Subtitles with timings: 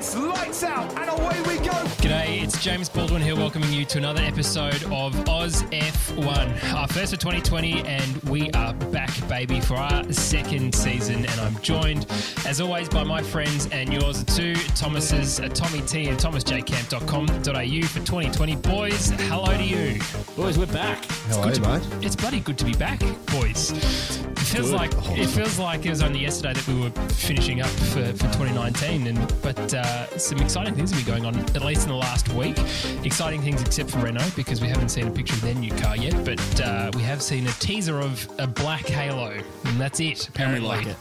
[0.00, 1.74] It's lights out and away we go.
[2.00, 7.12] G'day, it's James Baldwin here, welcoming you to another episode of Oz F1, our first
[7.12, 11.26] for 2020, and we are back, baby, for our second season.
[11.26, 12.06] And I'm joined,
[12.46, 17.98] as always, by my friends and yours too, Thomas's uh, Tommy T and ThomasJCamp.com.au for
[17.98, 18.56] 2020.
[18.56, 20.00] Boys, hello to you.
[20.34, 21.04] Boys, we're back.
[21.04, 21.86] How are you, mate?
[22.00, 24.29] It's bloody good to be back, boys.
[24.40, 24.76] It feels Good.
[24.76, 28.24] like it feels like it was only yesterday that we were finishing up for, for
[28.32, 31.94] 2019, and but uh, some exciting things have been going on at least in the
[31.94, 32.58] last week.
[33.04, 35.96] Exciting things, except for Renault, because we haven't seen a picture of their new car
[35.96, 40.26] yet, but uh, we have seen a teaser of a black Halo, and that's it.
[40.38, 40.96] And we Apparently, like it.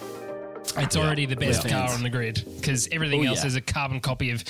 [0.77, 1.71] It's already the best Yeah.
[1.85, 3.47] car on the grid because everything Oh, else yeah.
[3.47, 4.43] is a carbon copy of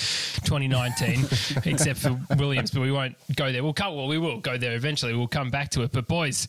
[0.44, 1.26] 2019,
[1.66, 2.72] except for Williams.
[2.72, 3.64] But we won't go there.
[3.64, 3.96] We'll come.
[3.96, 5.14] Well, we will go there eventually.
[5.16, 5.92] We'll come back to it.
[5.92, 6.48] But boys,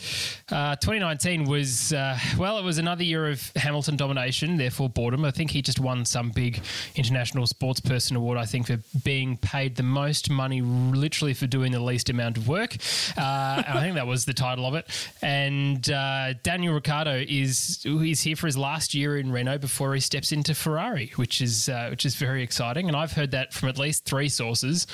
[0.50, 2.58] uh, 2019 was uh, well.
[2.58, 4.56] It was another year of Hamilton domination.
[4.56, 5.24] Therefore, boredom.
[5.24, 6.60] I think he just won some big
[6.94, 8.38] international sports person award.
[8.38, 12.48] I think for being paid the most money, literally for doing the least amount of
[12.48, 12.76] work.
[13.16, 14.86] Uh, and I think that was the title of it.
[15.22, 20.00] And uh, Daniel Ricciardo is he's here for his last year in Renault before he
[20.00, 22.88] steps into Ferrari, which is uh, which is very exciting.
[22.88, 24.86] And I've heard that from at least three sources.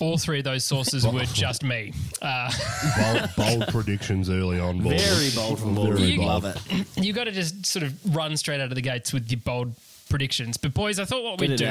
[0.00, 1.92] All three of those sources were just me.
[2.22, 2.52] Uh,
[3.36, 4.78] Bold, bold predictions early on.
[4.80, 5.00] Bold.
[5.00, 6.86] Very bold from Very You- Love it.
[7.04, 9.74] you got to just sort of run straight out of the gates with your bold
[10.08, 10.56] predictions.
[10.56, 11.64] But boys, I thought what Get we'd do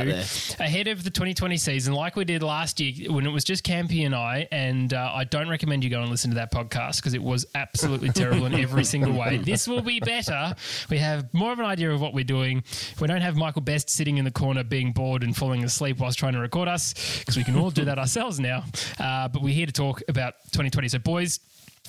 [0.59, 4.05] ahead of the 2020 season, like we did last year when it was just Campy
[4.05, 7.13] and I, and uh, I don't recommend you go and listen to that podcast because
[7.13, 9.37] it was absolutely terrible in every single way.
[9.47, 10.55] This will be better.
[10.89, 12.63] We have more of an idea of what we're doing.
[12.99, 16.19] We don't have Michael Best sitting in the corner being bored and falling asleep whilst
[16.19, 18.63] trying to record us because we can all do that ourselves now.
[18.99, 20.89] Uh, but we're here to talk about 2020.
[20.89, 21.39] So, boys,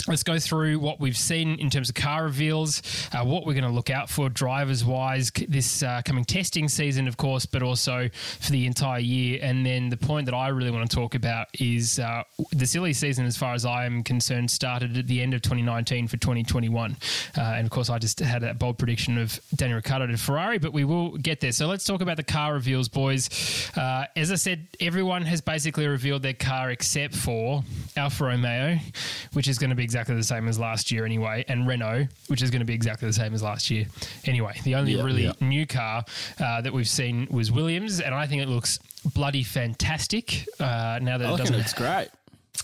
[0.06, 2.82] Let's go through what we've seen in terms of car reveals,
[3.12, 7.08] uh, what we're going to look out for drivers wise this uh, coming testing season,
[7.08, 8.08] of course, but also
[8.40, 9.40] for the entire year.
[9.42, 12.22] And then the point that I really want to talk about is uh,
[12.52, 16.08] the silly season, as far as I am concerned, started at the end of 2019
[16.08, 16.96] for 2021.
[17.36, 20.58] Uh, and of course, I just had that bold prediction of Daniel Ricciardo to Ferrari,
[20.58, 21.52] but we will get there.
[21.52, 23.28] So let's talk about the car reveals, boys.
[23.76, 27.62] Uh, as I said, everyone has basically revealed their car except for
[27.96, 28.78] Alfa Romeo,
[29.32, 32.42] which is going to be exactly the same as last year anyway, and Renault, which
[32.42, 33.86] is going to be exactly the same as last year
[34.26, 34.54] anyway.
[34.64, 35.32] The only Yeah, really yeah.
[35.40, 36.04] new car
[36.38, 38.78] uh, that we've seen was Williams, and I think it looks
[39.14, 42.08] bloody fantastic uh, now that I it doesn't it's great.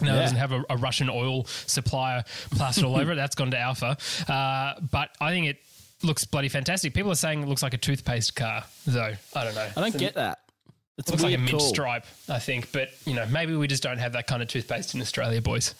[0.03, 3.17] now it doesn't have a, a Russian oil supplier plastered all over it.
[3.17, 3.97] That's gone to Alfa.
[4.31, 5.59] Uh, but I think it
[6.03, 6.93] looks bloody fantastic.
[6.93, 9.15] People are saying it looks like a toothpaste car, though.
[9.35, 9.69] I don't know.
[9.77, 10.41] I don't get that.
[10.99, 11.61] It's It looks like a mid call.
[11.61, 12.71] stripe, I think.
[12.71, 15.75] But, you know, maybe we just don't have that kind of toothpaste in Australia, boys.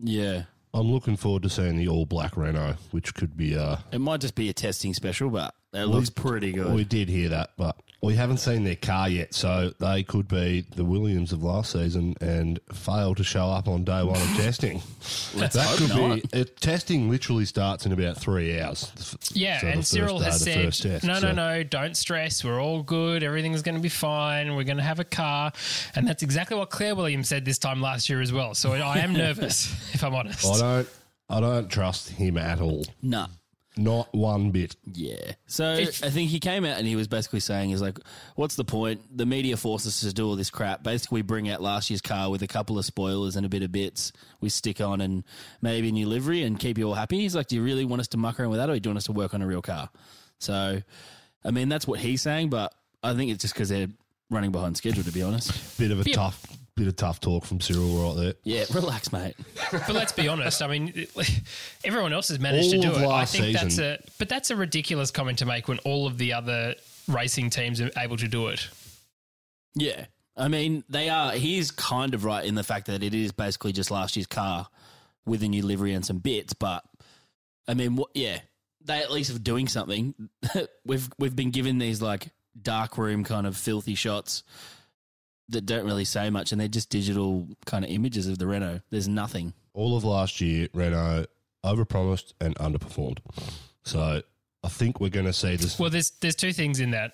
[0.00, 0.42] Yeah.
[0.74, 3.56] I'm looking forward to seeing the all black Renault, which could be.
[3.56, 6.72] Uh, It might just be a testing special, but it looks pretty good.
[6.74, 10.64] we did hear that, but we haven't seen their car yet, so they could be
[10.76, 14.80] the Williams of last season and fail to show up on day one of testing.
[15.34, 16.30] Let's that hope could not.
[16.30, 16.38] be.
[16.38, 18.92] It, testing literally starts in about three hours.
[19.32, 22.44] Yeah, So and Cyril has said, test, no, no, so- no, don't stress.
[22.44, 23.24] We're all good.
[23.24, 24.54] Everything's going to be fine.
[24.54, 25.52] We're going to have a car.
[25.96, 28.54] And that's exactly what Claire Williams said this time last year as well.
[28.54, 30.46] So I am nervous, if I'm honest.
[30.46, 30.88] I don't.
[31.30, 32.84] I don't trust him at all.
[33.02, 33.26] Nah.
[33.78, 34.74] Not one bit.
[34.92, 35.32] Yeah.
[35.46, 37.98] So I think he came out and he was basically saying, "Is like,
[38.34, 39.00] what's the point?
[39.16, 40.82] The media force us to do all this crap.
[40.82, 43.62] Basically, we bring out last year's car with a couple of spoilers and a bit
[43.62, 44.12] of bits.
[44.40, 45.22] We stick on and
[45.62, 48.00] maybe a new livery and keep you all happy." He's like, "Do you really want
[48.00, 49.46] us to muck around with that, or do you want us to work on a
[49.46, 49.88] real car?"
[50.40, 50.82] So,
[51.44, 53.88] I mean, that's what he's saying, but I think it's just because they're
[54.28, 55.04] running behind schedule.
[55.04, 55.78] To be honest.
[55.78, 56.16] Bit of a Yeah.
[56.16, 56.44] tough,
[56.78, 58.34] bit of tough talk from Cyril right there.
[58.44, 58.64] Yeah.
[58.72, 59.34] Relax, mate.
[59.70, 60.62] But let's be honest.
[60.62, 61.06] I mean,
[61.84, 63.04] everyone else has managed All to do of it.
[63.04, 66.16] I last think that's a, but that's a ridiculous comment to make when all of
[66.16, 66.74] the other
[67.06, 68.68] racing teams are able to do it.
[69.74, 70.06] Yeah.
[70.36, 71.32] I mean, they are.
[71.32, 74.68] He's kind of right in the fact that it is basically just last year's car
[75.26, 76.52] with a new livery and some bits.
[76.52, 76.84] But
[77.66, 78.10] I mean, what?
[78.14, 78.38] Yeah,
[78.84, 80.14] they at least are doing something.
[80.86, 82.28] we've we've been given these like
[82.60, 84.44] dark room kind of filthy shots
[85.50, 88.80] that don't really say much, and they're just digital kind of images of the Renault.
[88.90, 89.52] There's nothing.
[89.74, 91.26] all of last year, Renault
[91.64, 93.18] overpromised and underperformed.
[93.84, 94.22] So
[94.62, 95.78] I think we're going to see this.
[95.78, 97.12] Well, there's there's two things in that.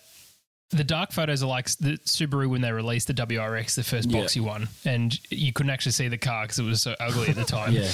[0.70, 4.22] The dark photos are like the Subaru when they released the WRX, the first Yeah.
[4.22, 7.36] boxy one, and you couldn't actually see the car because it was so ugly at
[7.36, 7.72] the time.
[7.74, 7.90] Yeah.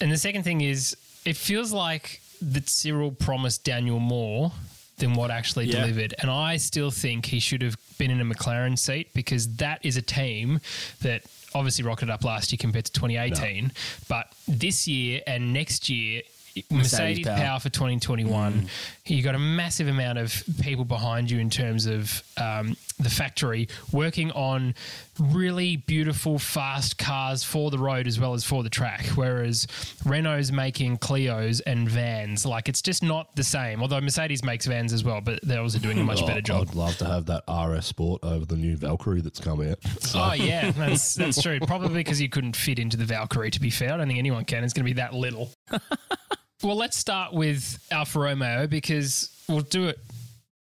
[0.00, 4.52] And the second thing is, it feels like that Cyril promised Daniel more
[4.98, 5.80] than what actually Yeah.
[5.80, 6.14] delivered.
[6.18, 9.96] And I still think he should have been in a McLaren seat because that is
[9.96, 10.60] a team
[11.02, 11.22] that
[11.54, 13.72] obviously rocketed up last year compared to 2018.
[14.08, 16.22] But this year and next year,
[16.70, 17.36] Mercedes, power.
[17.36, 17.60] power.
[17.60, 18.68] for 2021, Mm.
[19.06, 23.68] you got a massive amount of people behind you in terms of um, the factory
[23.92, 24.74] working on
[25.18, 29.06] really beautiful, fast cars for the road as well as for the track.
[29.14, 29.66] Whereas
[30.04, 32.46] Renault's making Clios and vans.
[32.46, 33.82] Like it's just not the same.
[33.82, 36.68] Although Mercedes makes vans as well, but they're also doing a much Oh, better job.
[36.70, 39.78] I'd love to have that RS Sport over the new Valkyrie that's come out.
[40.00, 41.60] So, Oh yeah, that's that's true.
[41.60, 43.50] Probably because you couldn't fit into the Valkyrie.
[43.50, 44.64] To be fair, I don't think anyone can.
[44.64, 45.50] It's going to be that little.
[46.62, 49.98] well, let's start with Alfa Romeo because we'll do it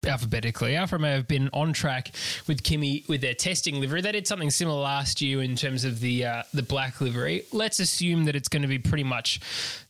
[0.06, 0.76] alphabetically.
[0.76, 2.10] Alfa Romeo have been on track
[2.46, 4.00] with Kimi with their testing livery.
[4.00, 7.44] They did something similar last year in terms of the uh, the black livery.
[7.52, 9.40] Let's assume that it's going to be pretty much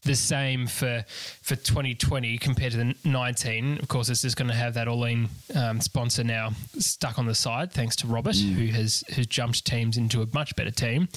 [0.02, 1.04] the same for
[1.42, 3.78] for 2020 compared to the 19.
[3.78, 7.34] Of course, it's just going to have that all-in um, sponsor now stuck on the
[7.34, 11.08] side, thanks to Robert, who has has jumped teams into a much better team.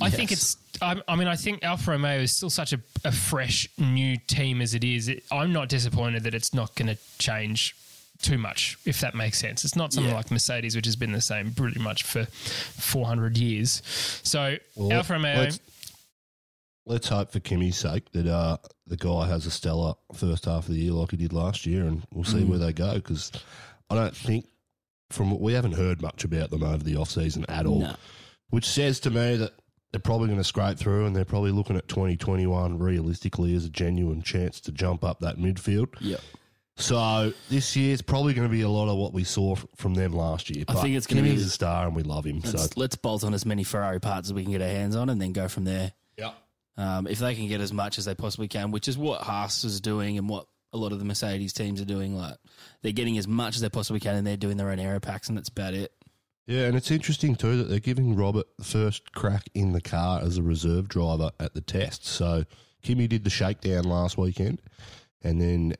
[0.00, 0.56] I think it's.
[0.82, 4.60] I, I mean, I think Alfa Romeo is still such a, a fresh new team
[4.60, 5.08] as it is.
[5.08, 7.74] It, I'm not disappointed that it's not going to change
[8.22, 9.64] too much, if that makes sense.
[9.64, 10.16] It's not something Yeah.
[10.16, 13.82] like Mercedes, which has been the same pretty much for 400 years.
[14.22, 15.60] So Well, Alfa Romeo, Let's,
[16.86, 20.74] let's hope for Kimi's sake that uh, the guy has a stellar first half of
[20.74, 22.48] the year like he did last year, and we'll see Mm.
[22.48, 22.94] where they go.
[22.94, 23.32] Because
[23.90, 24.46] I don't think,
[25.10, 27.96] from what we haven't heard much about them over the off season at all, No.
[28.50, 29.52] which says to me that
[29.92, 33.70] they're probably going to scrape through, and they're probably looking at 2021 realistically as a
[33.70, 35.94] genuine chance to jump up that midfield.
[36.00, 36.20] Yep.
[36.78, 39.94] So this year's probably going to be a lot of what we saw f- from
[39.94, 40.64] them last year.
[40.68, 42.42] I But think it's gonna be- a star, and we love him.
[42.44, 44.94] So Let's, let's bolt on as many Ferrari parts as we can get our hands
[44.94, 45.92] on and then go from there.
[46.18, 46.32] yeah.
[46.78, 49.64] Um, if they can get as much as they possibly can, which is what Haas
[49.64, 52.36] is doing and what a lot of the Mercedes teams are doing, like
[52.82, 55.28] they're getting as much as they possibly can and they're doing their own aero packs
[55.30, 55.90] and that's about it.
[56.46, 60.20] Yeah, and it's interesting too that they're giving Robert the first crack in the car
[60.20, 62.04] as a reserve driver at the test.
[62.04, 62.44] So
[62.82, 64.60] Kimi did the shakedown last weekend,
[65.22, 65.74] and then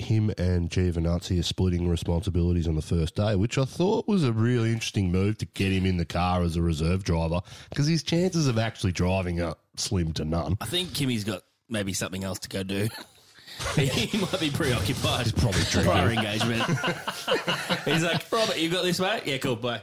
[0.00, 4.32] him and Giovinazzi are splitting responsibilities on the first day, which I thought was a
[4.32, 8.02] really interesting move to get him in the car as a reserve driver because his
[8.02, 10.56] chances of actually driving are slim to none.
[10.60, 12.88] I think Kimi's got maybe something else to go do.
[13.76, 15.24] he might be preoccupied.
[15.24, 15.92] He's probably drinking.
[15.92, 16.62] prior engagement.
[17.84, 19.22] He's like, Robert, you got this, mate?
[19.26, 19.56] Yeah, cool.
[19.56, 19.82] Bye.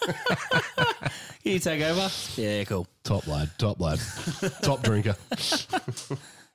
[0.00, 0.14] Can
[1.42, 2.08] you take over?
[2.36, 2.86] Yeah, cool.
[3.02, 3.98] Top lad, top lad,
[4.62, 5.16] top drinker.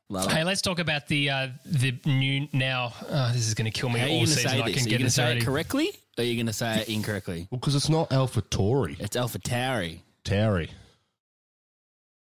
[0.09, 0.33] Love it.
[0.33, 2.93] hey, let's talk about the uh, the new now.
[3.09, 4.49] Uh, this is going to kill me How are you all going to season.
[4.51, 4.75] say I this?
[4.75, 5.39] can Are you get going to this say already.
[5.41, 7.47] it correctly or are you going to say it incorrectly?
[7.49, 9.99] Well, because it's not Alpha Tori, It's Alpha Tauri.
[10.23, 10.69] Tauri,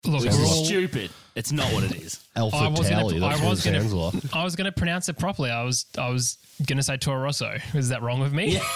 [0.06, 1.12] Look, Which we're all- stupid.
[1.36, 2.20] It's not what it is.
[2.36, 3.20] Alpha I was Tally.
[3.20, 4.12] gonna, I was gonna.
[4.34, 5.50] I was gonna pronounce it properly.
[5.52, 6.38] I was, I was
[6.68, 7.56] gonna say Toro Rosso.
[7.74, 8.60] Is that wrong with me?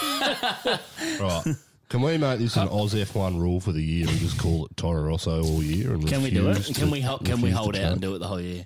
[1.19, 1.43] Right.
[1.89, 4.75] Can we make this an Oz F1 rule for the year and just call it
[4.75, 5.93] Toro Rosso all year?
[5.93, 6.65] And Can we do it?
[6.75, 8.65] Can we hol- can we hold out and do it the whole year?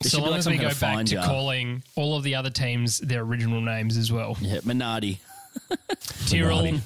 [0.00, 1.24] It so long like as we go back fine to jar.
[1.24, 4.36] calling all of the other teams their original names as well.
[4.40, 5.18] Yeah, Minardi.
[6.26, 6.66] Tyrrell.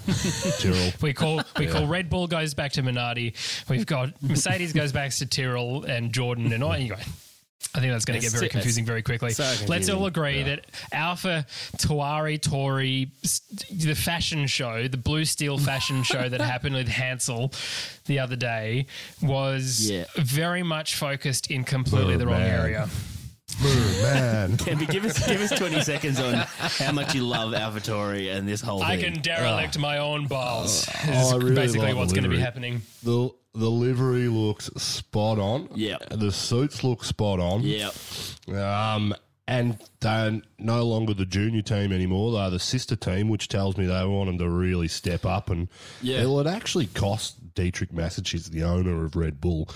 [0.60, 0.93] Tyrrell.
[1.00, 3.34] We call we call Red Bull goes back to Minardi.
[3.69, 6.72] We've got Mercedes goes back to Tyrrell and Jordan and all.
[6.75, 7.02] Anyway,
[7.75, 9.31] I think that's going to get very confusing very quickly.
[9.31, 11.44] so Let's all agree that Alpha
[11.76, 13.10] Tuari Tori,
[13.70, 17.52] the fashion show, the Blue Steel fashion show that happened with Hansel
[18.06, 18.87] the other day,
[19.22, 20.05] was Yeah.
[20.16, 22.60] very much focused in completely Oh, the wrong man.
[22.60, 22.88] area.
[23.62, 24.56] Boo, man.
[24.59, 28.47] Can we give us give us twenty seconds on how much you love AlphaTauri and
[28.47, 29.14] this whole I thing?
[29.14, 29.80] can derelict ah.
[29.80, 30.87] my own balls.
[30.88, 32.82] Oh, is Oh, I really basically what's going to be happening.
[33.02, 35.68] The the livery looks spot on.
[35.74, 35.96] Yeah.
[36.10, 37.62] The suits look spot on.
[37.62, 37.90] Yeah,
[38.48, 39.14] Um,
[39.46, 42.32] and they're no longer the junior team anymore.
[42.32, 45.50] They're the sister team, which tells me they want them to really step up.
[45.50, 45.68] And
[46.02, 46.20] Yeah.
[46.24, 49.68] well, it actually cost Dietrich Mateschitz, the owner of Red Bull,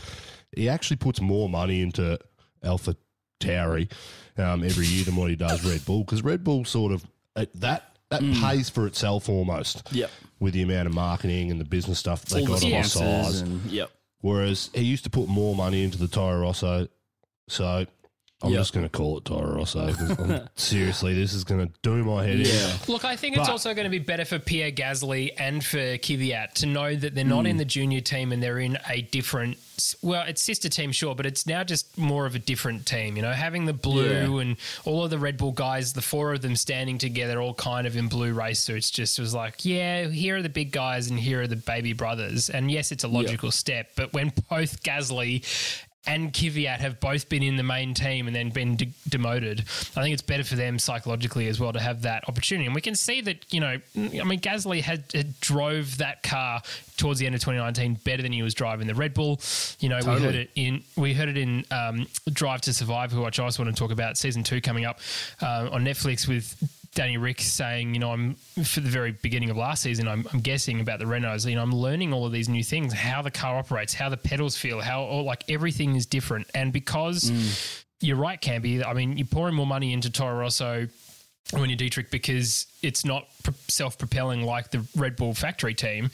[0.55, 2.19] he actually puts more money into
[2.63, 2.95] Alpha
[3.41, 3.91] Tauri
[4.39, 7.89] um, every year than what he does Red Bull because Red Bull sort of that
[8.11, 9.89] that pays for itself almost.
[9.91, 10.11] Yep.
[10.43, 12.83] With the amount of marketing and the business stuff they all the got on the
[12.83, 13.41] sponsors size.
[13.43, 13.91] and yep.
[14.23, 16.89] Whereas he used to put more money into the Toro Rosso.
[17.49, 17.87] So
[18.43, 18.61] I'm Yep.
[18.61, 19.93] just going to call it Toro Rosso.
[19.95, 22.73] 'cause I'm- seriously, this is going to do my head Yeah.
[22.73, 22.79] in.
[22.93, 26.55] Look, I think it's also going to be better for Pierre Gasly and for Kvyat
[26.55, 27.47] to know that they're not hmm.
[27.47, 29.59] in the junior team and they're in a different.
[30.03, 33.17] Well, it's sister team, sure, but it's now just more of a different team.
[33.17, 34.41] You know, having the blue Yeah.
[34.43, 37.87] and all of the Red Bull guys, the four of them standing together, all kind
[37.87, 41.19] of in blue race suits, just was like, yeah, here are the big guys and
[41.19, 42.51] here are the baby brothers.
[42.51, 45.45] And yes, it's a logical step, but when both Gasly
[46.07, 49.61] and Kvyat have both been in the main team and then been de- demoted.
[49.61, 52.67] I think it's better for them psychologically as well to have that opportunity.
[52.67, 56.63] And we can see that, you know, I mean, Gasly had, had drove that car
[56.97, 59.41] towards the end of 2019 better than he was driving the Red Bull.
[59.79, 63.39] You know, we heard it in we heard it in um, Drive to Survive, which
[63.39, 64.99] I also want to talk about season two coming up
[65.41, 66.57] uh, on Netflix with
[66.95, 68.35] Danny Rick saying, you know, I'm
[68.65, 71.49] for the very beginning of last season, I'm, I'm guessing about the Renaults.
[71.49, 74.17] You know, I'm learning all of these new things, how the car operates, how the
[74.19, 76.49] pedals feel, how all, like everything is different.
[76.55, 77.85] And because mm.
[78.01, 78.87] you're right, Campy.
[78.87, 80.87] I mean, you're pouring more money into Toro Rosso
[81.53, 86.11] when you're Dietrich because it's not pro- self-propelling like the Red Bull factory team.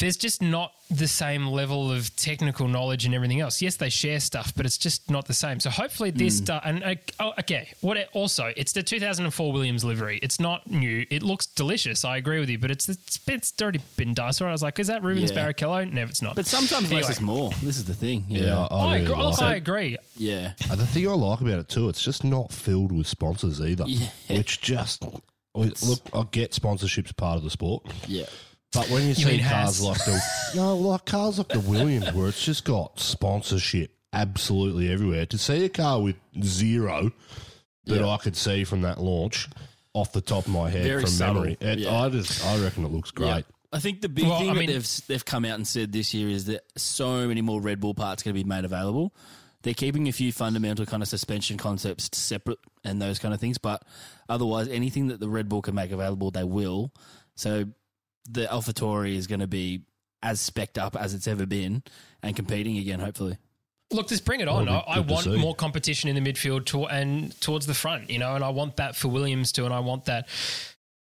[0.00, 3.62] There's just not the same level of technical knowledge and everything else.
[3.62, 5.60] Yes, they share stuff, but it's just not the same.
[5.60, 6.44] So hopefully this Hmm.
[6.44, 7.68] stu- and uh, oh, okay.
[7.80, 10.18] What it, also it's the 2004 Williams livery.
[10.20, 11.06] It's not new.
[11.10, 12.04] It looks delicious.
[12.04, 14.32] I agree with you, but it's it's, it's already been done.
[14.32, 15.38] So I was like, is that Rubens Yeah.
[15.52, 15.90] Barrichello?
[15.92, 16.34] No, it's not.
[16.34, 17.10] But sometimes less Anyway.
[17.12, 17.50] is more.
[17.62, 18.24] This is the thing.
[18.28, 18.68] you Yeah, know?
[18.72, 19.14] I, I, really agree.
[19.14, 19.42] like look.
[19.42, 19.96] I agree.
[20.16, 20.52] Yeah.
[20.70, 23.84] Uh, The thing I like about it too, it's just not filled with sponsors either.
[23.86, 24.08] Yeah.
[24.28, 25.04] Which just
[25.54, 28.24] look, I get sponsorships part of the sport, Yeah.
[28.74, 29.80] But when you, see mean cars Haas?
[29.82, 30.20] like the
[30.56, 35.26] no, like cars like the Williams, where it's just got sponsorship absolutely everywhere.
[35.26, 37.10] To see a car with zero
[37.86, 38.08] that Yeah.
[38.08, 39.48] I could see from that launch
[39.92, 41.92] off the top of my head Very from subtle, memory, it, yeah.
[42.02, 43.28] I just I reckon it looks great.
[43.28, 43.40] Yeah.
[43.72, 46.14] I think the big Well, thing I that they've they've come out and said this
[46.14, 49.12] year is that so many more Red Bull parts going to be made available.
[49.62, 53.56] They're keeping a few fundamental kind of suspension concepts separate and those kind of things,
[53.58, 53.82] but
[54.28, 56.92] otherwise, anything that the Red Bull can make available, they will.
[57.34, 57.64] So
[58.28, 59.82] the AlphaTauri is going to be
[60.22, 61.82] as specced up as it's ever been
[62.22, 63.36] and competing again, hopefully.
[63.90, 64.66] Look, just bring it on.
[64.66, 65.36] Well, I, I want see.
[65.36, 68.76] more competition in the midfield to, and towards the front, you know, and I want
[68.76, 70.28] that for Williams too, and I want that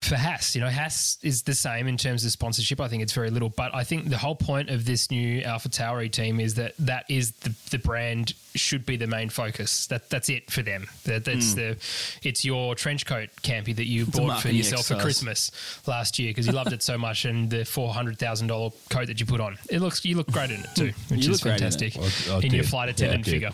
[0.03, 0.55] for Haas.
[0.55, 2.79] You know, Haas is the same in terms of sponsorship.
[2.81, 5.69] I think it's very little, but I think the whole point of this new Alpha
[5.69, 9.87] Tauri team is that that is the, the brand should be the main focus.
[9.87, 10.87] That that's it for them.
[11.05, 11.77] That that's the
[12.21, 14.95] it's your trench coat campy that you a bought for yourself for.
[14.99, 15.51] Christmas
[15.87, 19.07] last year because you loved it so much, and the four hundred thousand dollar coat
[19.07, 19.57] that you put on.
[19.69, 21.71] It looks you look great in it too, which is look great in it.
[21.73, 21.97] fantastic
[22.29, 23.31] I- I in your flight attendant did.
[23.31, 23.51] figure.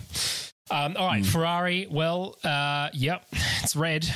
[0.72, 1.88] Um, all right, Ferrari.
[1.90, 3.26] Well, uh, yep,
[3.64, 4.08] it's red.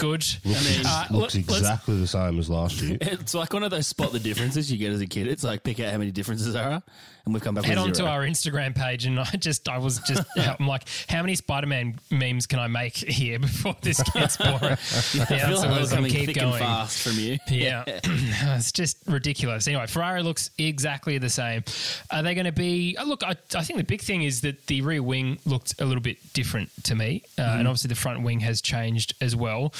[0.00, 0.24] Good.
[0.44, 2.96] Looks, mean- Uh, looks exactly the same as last year.
[3.02, 5.26] It's like one of those spot the differences you get as a kid.
[5.28, 6.82] It's like pick out how many differences there are,
[7.24, 9.78] and we've come back Head with on to our Instagram page, and I just, I
[9.78, 14.36] was just, I'm like, how many Spider-Man memes can I make here before this gets
[14.36, 14.60] boring?
[14.60, 16.52] The I feel answer like was, was coming keep thick going.
[16.52, 17.38] and fast from you.
[17.48, 19.66] Yeah, it's just ridiculous.
[19.68, 21.64] Anyway, Ferrari looks exactly the same.
[22.10, 22.96] Are they going to be?
[22.98, 25.84] oh, Look, I, I think the big thing is that the rear wing looked a
[25.84, 29.72] little bit different to me, uh, and obviously the front wing has changed as well.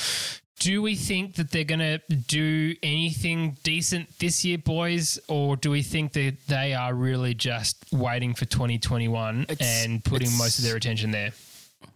[0.60, 5.70] Do we think that they're going to do anything decent this year, boys, or do
[5.70, 10.64] we think that they are really just waiting for 2021 It's- and putting most of
[10.64, 11.32] their attention there?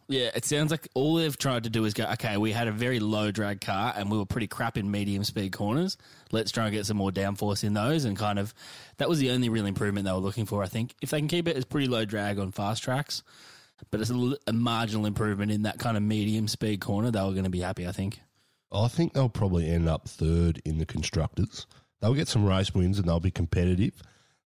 [0.08, 2.72] Yeah, it sounds like all they've tried to do is go, okay, we had a
[2.72, 5.98] very low drag car and we were pretty crap in medium speed corners.
[6.32, 8.06] Let's try and get some more downforce in those.
[8.06, 8.54] And kind of,
[8.96, 10.94] that was the only real improvement they were looking for, I think.
[11.02, 13.22] If they can keep it as pretty low drag on fast tracks,
[13.90, 17.44] but it's a marginal improvement in that kind of medium speed corner, they were going
[17.44, 18.20] to be happy, I think.
[18.72, 21.66] I think they'll probably end up third in the constructors.
[22.00, 24.02] They'll get some race wins and they'll be competitive,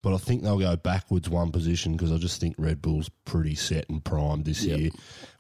[0.03, 3.55] but I think they'll go backwards one position because I just think Red Bull's pretty
[3.55, 4.79] set and primed this Yep.
[4.79, 4.89] year.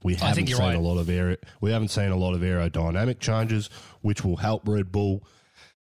[0.03, 0.75] We haven't seen right.
[0.75, 3.69] a lot of aero, we haven't seen a lot of aerodynamic changes,
[4.01, 5.23] which will help Red Bull.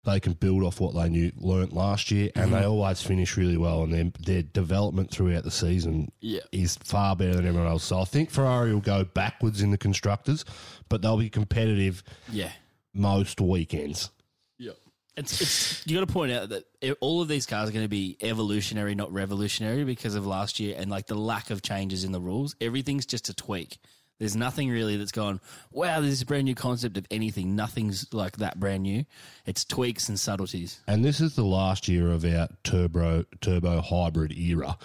[0.04, 2.54] They can build off what they knew learnt last year, and Mm-hmm.
[2.60, 3.84] they always finish really well.
[3.84, 6.40] And their their development throughout the season Yeah.
[6.50, 7.84] is far better than everyone else.
[7.84, 10.44] So I think Ferrari will go backwards in the constructors,
[10.88, 12.50] but they'll be competitive Yeah.
[12.94, 14.10] Most weekends.
[14.58, 14.72] Yeah.
[15.16, 16.64] It's, it's you got to point out that
[17.00, 20.74] all of these cars are going to be evolutionary, not revolutionary, because of last year
[20.78, 22.56] and like the lack of changes in the rules.
[22.60, 23.78] Everything's just a tweak.
[24.18, 25.40] There's nothing really that's gone.
[25.72, 27.56] Wow, this is a brand new concept of anything.
[27.56, 29.04] Nothing's like that brand new.
[29.46, 30.80] It's tweaks and subtleties.
[30.86, 34.78] And this is the last year of our turbo turbo hybrid era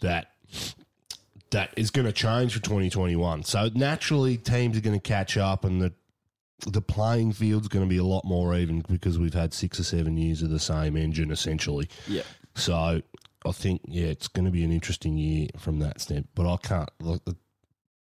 [0.00, 0.32] that
[1.50, 3.44] that is going to change for 2021.
[3.44, 5.94] So naturally teams are going to catch up and the
[6.66, 9.84] the playing field's going to be a lot more even because we've had 6 or
[9.84, 11.88] 7 years of the same engine essentially.
[12.08, 12.22] Yeah.
[12.54, 12.74] So
[13.44, 16.56] I think yeah, it's going to be an interesting year from that step, but I
[16.56, 17.36] can't like the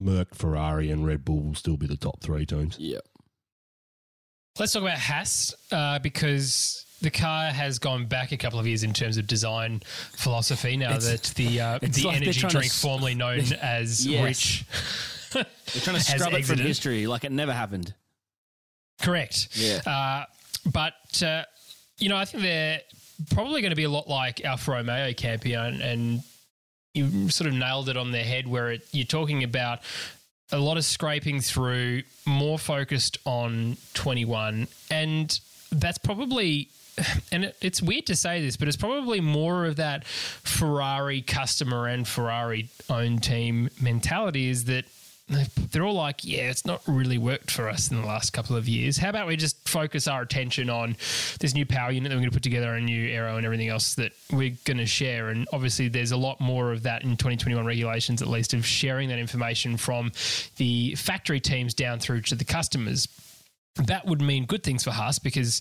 [0.00, 2.76] Merc, Ferrari and Red Bull will still be the top 3 teams.
[2.78, 2.98] Yeah.
[4.58, 8.82] Let's talk about Haas uh, because the car has gone back a couple of years
[8.82, 9.80] in terms of design
[10.12, 10.76] philosophy.
[10.76, 14.24] Now It's- that the uh, the like energy trying to drink formerly known as Yes.
[14.24, 14.64] Rich,
[15.32, 15.44] They're
[15.82, 17.94] trying to scrub it from history like it never happened.
[19.00, 19.48] Correct?
[19.52, 19.80] Yeah.
[19.86, 20.24] Uh,
[20.72, 21.44] but uh,
[21.98, 22.80] you know, I think they're
[23.30, 26.22] probably going to be a lot like Alfa Romeo Campion, and
[26.94, 28.46] you sort of nailed it on their head.
[28.46, 29.80] Where it, you're talking about
[30.50, 35.40] a lot of scraping through, more focused on 21, and
[35.72, 36.68] that's probably.
[37.30, 41.86] And it, it's weird to say this, but it's probably more of that Ferrari customer
[41.86, 44.84] and Ferrari owned team mentality is that
[45.28, 48.66] they're all like, yeah, it's not really worked for us in the last couple of
[48.66, 48.96] years.
[48.96, 50.96] How about we just focus our attention on
[51.40, 53.68] this new power unit that we're going to put together, a new aero and everything
[53.68, 55.28] else that we're going to share?
[55.28, 59.10] And obviously, there's a lot more of that in 2021 regulations, at least, of sharing
[59.10, 60.12] that information from
[60.56, 63.06] the factory teams down through to the customers.
[63.76, 65.60] That would mean good things for Haas because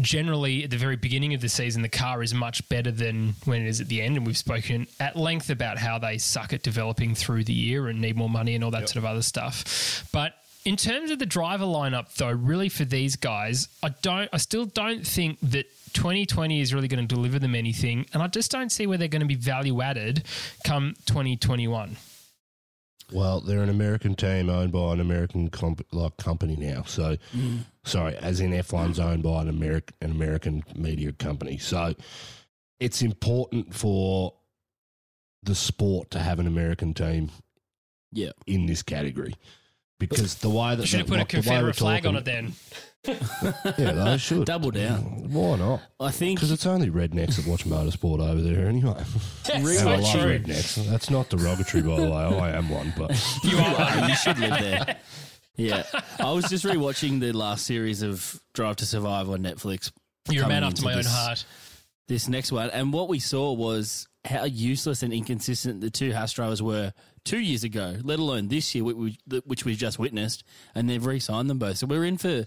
[0.00, 3.62] generally at the very beginning of the season, the car is much better than when
[3.62, 4.16] it is at the end.
[4.16, 8.00] And we've spoken at length about how they suck at developing through the year and
[8.00, 10.08] need more money and all that sort of other stuff.
[10.12, 10.34] But
[10.64, 14.66] in terms of the driver lineup, though, really for these guys, I don't, I still
[14.66, 18.70] don't think that 2020 is really going to deliver them anything, and I just don't
[18.70, 20.24] see where they're going to be value added
[20.64, 21.96] come 2021.
[23.12, 26.82] Well, they're an American team owned by an American comp- like company now.
[26.82, 27.60] So, mm.
[27.86, 31.56] Sorry, as in F1's owned by an American an American media company.
[31.58, 31.94] So,
[32.78, 34.34] it's important for
[35.42, 37.30] the sport to have an American team
[38.12, 38.32] Yeah.
[38.46, 39.34] in this category
[39.98, 42.52] because the way that Should have put like, a the Confederate flag on it then.
[43.78, 45.30] Yeah, they should Double down.
[45.30, 45.80] Why not?
[46.00, 49.00] I think Because it's only rednecks that watch motorsport over there anyway.
[49.60, 49.76] Really?
[49.78, 50.38] And I love true.
[50.40, 50.84] rednecks.
[50.90, 52.16] That's not derogatory, by the way.
[52.40, 53.10] I am one, but
[53.44, 54.08] you are.
[54.08, 54.96] you should live there.
[55.56, 55.84] Yeah.
[56.18, 59.90] I was just rewatching the last series of Drive to Survive on Netflix.
[60.28, 61.44] You're a man after my own this- heart.
[62.08, 66.32] This next one, and what we saw was how useless and inconsistent the two Haas
[66.32, 66.92] drivers were
[67.24, 71.04] two years ago, let alone this year, which we, which we just witnessed, and they've
[71.04, 71.78] re-signed them both.
[71.78, 72.44] So we're in for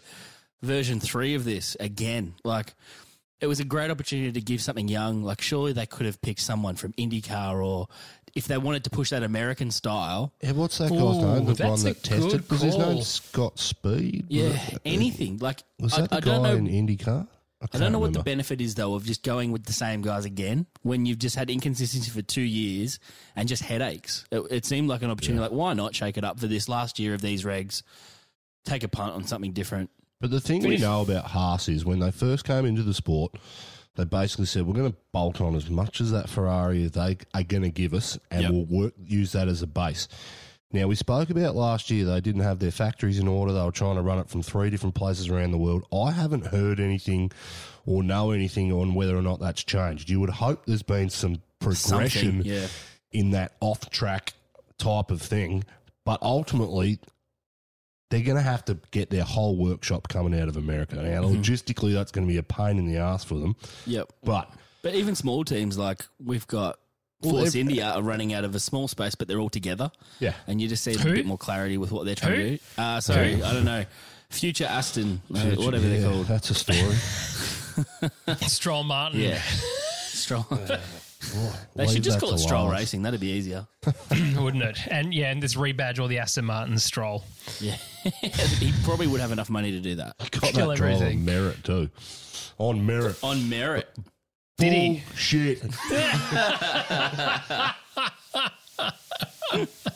[0.61, 2.35] version three of this again.
[2.45, 2.73] Like
[3.41, 5.23] it was a great opportunity to give something young.
[5.23, 7.87] Like surely they could have picked someone from IndyCar or
[8.35, 10.33] if they wanted to push that American style.
[10.41, 11.45] yeah, what's that guy's Ooh, name?
[11.45, 13.01] The that's one a that tested good was his name.
[13.03, 14.25] Scott Speed.
[14.29, 15.37] Yeah, it- anything.
[15.39, 16.55] Like Was I, that the I guy don't know.
[16.55, 17.27] in IndyCar?
[17.61, 18.23] I can't don't know what the remember.
[18.23, 21.49] benefit is though of just going with the same guys again when you've just had
[21.49, 22.99] inconsistency for two years
[23.35, 24.23] and just headaches.
[24.31, 25.41] It, it seemed like an opportunity.
[25.41, 27.83] Like why not shake it up for this last year of these regs?
[28.63, 29.89] Take a punt on something different.
[30.21, 33.35] But the thing we know about Haas is when they first came into the sport,
[33.95, 37.17] they basically said we're going to bolt on as much as that Ferrari as they
[37.33, 38.51] are going to give us, and Yep.
[38.51, 40.07] we'll work use that as a base.
[40.71, 43.51] Now we spoke about last year they didn't have their factories in order.
[43.51, 45.83] They were trying to run it from three different places around the world.
[45.91, 47.31] I haven't heard anything
[47.87, 50.09] or know anything on whether or not that's changed.
[50.11, 52.67] You would hope there's been some progression yeah.
[53.11, 54.33] in that off track
[54.77, 55.63] type of thing.
[56.05, 56.99] But ultimately,
[58.09, 60.95] they're going to have to get their whole workshop coming out of America.
[60.95, 61.41] Now, Mm-hmm.
[61.41, 63.55] logistically, that's going to be a pain in the ass for them.
[63.85, 64.11] Yep.
[64.23, 66.79] But But even small teams like we've got
[67.21, 69.91] Well, Force ev- India are running out of a small space, but they're all together.
[70.19, 72.43] yeah, and you just see a bit more clarity with what they're trying Who?
[72.43, 72.59] to do.
[72.77, 73.43] Uh, sorry, Who?
[73.43, 73.85] I don't know.
[74.29, 76.25] Future Aston, uh, whatever Yeah, they're called.
[76.27, 76.95] That's a story.
[78.47, 79.19] Stroll Martin.
[79.21, 79.41] Yeah.
[80.07, 80.45] Stroll.
[81.75, 82.79] They Leave should just call it Stroll Lars.
[82.79, 83.01] Racing.
[83.01, 83.67] That'd be easier.
[84.37, 84.79] wouldn't it?
[84.87, 87.23] And yeah, and this rebadge all the Aston Martin Stroll.
[87.59, 87.75] Yeah.
[88.21, 90.17] he probably would have enough money to do that.
[90.17, 91.19] Got Kill that drive everything.
[91.19, 91.89] on merit too.
[92.57, 93.17] On merit.
[93.23, 93.89] On merit.
[94.57, 95.03] Did he?
[95.15, 95.61] Shit.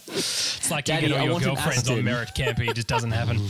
[0.08, 2.70] It's like Daddy, you get all your girlfriends on merit campy.
[2.70, 3.40] It just doesn't happen.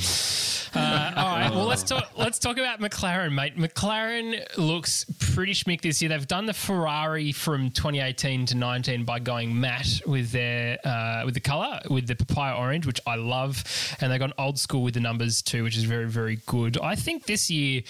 [0.76, 1.52] Uh, all right.
[1.52, 2.10] Well, let's talk.
[2.18, 3.58] Let's talk about McLaren, mate.
[3.58, 6.10] McLaren looks pretty schmick this year.
[6.10, 11.36] They've done the Ferrari from 2018 to 19 by going matte with their uh, with
[11.36, 13.64] the color with the papaya orange, which I love,
[14.02, 16.80] and they've gone old school with the numbers too, which is very very good.
[16.82, 17.84] I think this year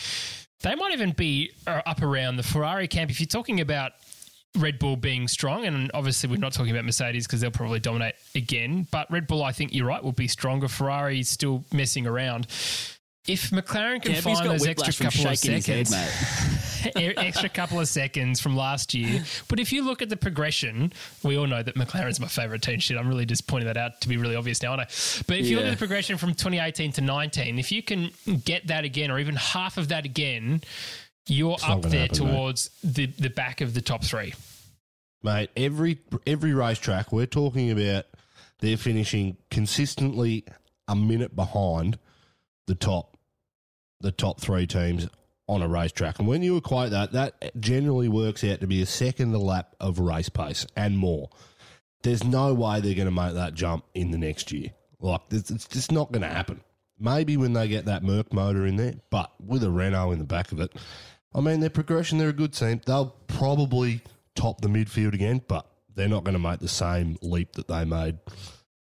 [0.61, 3.11] they might even be uh, up around the Ferrari camp.
[3.11, 3.93] If you're talking about
[4.57, 8.15] Red Bull being strong, and obviously we're not talking about Mercedes because they'll probably dominate
[8.35, 8.87] again.
[8.91, 10.67] But Red Bull, I think you're right, will be stronger.
[10.67, 12.47] Ferrari's still messing around.
[13.25, 15.95] If McLaren can Campy's find those extra couple of head, seconds,
[16.97, 19.23] e- extra couple of seconds from last year.
[19.47, 20.91] But if you look at the progression,
[21.23, 22.79] we all know that McLaren's my favourite team.
[22.79, 24.85] Shit, I'm really just pointing that out to be really obvious now, aren't I?
[25.25, 28.11] But if you look at the progression from 2018 to 19, if you can
[28.43, 30.61] get that again, or even half of that again,
[31.27, 32.33] you're not up there happen, mate.
[32.33, 34.33] towards the, the back of the top three.
[35.21, 38.05] Mate, every every racetrack we're talking about,
[38.59, 40.45] they're finishing consistently
[40.87, 41.97] a minute behind
[42.67, 43.17] the top,
[44.01, 45.07] the top three teams
[45.47, 46.19] on a racetrack.
[46.19, 49.75] And when you equate that, that generally works out to be a second a lap
[49.79, 51.29] of race pace and more.
[52.03, 54.69] There's no way they're going to make that jump in the next year.
[54.99, 56.61] Like it's, it's just not going to happen.
[56.99, 60.25] Maybe when they get that Merc motor in there, but with a Renault in the
[60.25, 60.73] back of it,
[61.35, 62.81] I mean, their progression, they're a good team.
[62.85, 64.01] They'll probably
[64.35, 65.65] top the midfield again, but
[65.95, 68.19] they're not going to make the same leap that they made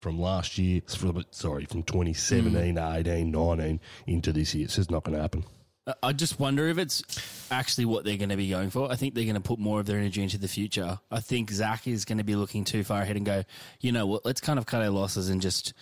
[0.01, 2.77] from last year, from, sorry, from 2017, hmm.
[2.77, 4.65] 18, 19 into this year.
[4.65, 5.43] It's just not going to happen.
[5.85, 7.01] I- I just wonder if it's
[7.49, 8.91] actually what they're going to be going for.
[8.91, 10.99] I think they're going to put more of their energy into the future.
[11.09, 13.43] I think Zak is going to be looking too far ahead and go,
[13.79, 15.73] you know what, let's kind of cut our losses and just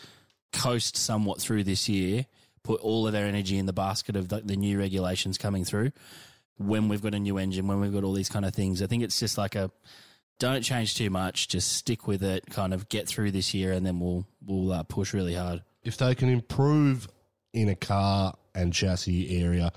[0.54, 2.28] coast somewhat through this year,
[2.63, 5.91] put all of their energy in the basket of the, the new regulations coming through.
[6.57, 8.87] When we've got a new engine, when we've got all these kind of things, I
[8.87, 9.71] think it's just like a
[10.39, 11.47] don't change too much.
[11.47, 12.45] Just stick with it.
[12.49, 15.63] Kind of get through this year, and then we'll we'll uh, push really hard.
[15.83, 17.07] if they can improve
[17.53, 19.71] in a car and chassis area,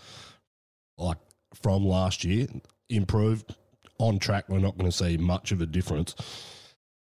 [0.97, 1.19] like
[1.63, 2.47] from last year,
[2.89, 3.55] improved
[3.99, 6.15] on track, we're not going to see much of a difference.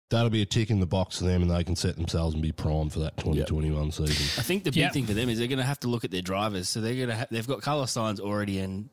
[0.08, 2.42] That'll be a tick in the box for them, and they can set themselves and
[2.42, 4.40] be primed for that 2021 season.
[4.40, 4.90] I think the big Yeah.
[4.90, 6.68] thing for them is they're going to have to look at their drivers.
[6.68, 8.88] So they're going to ha- they've got Carlos Sainz already in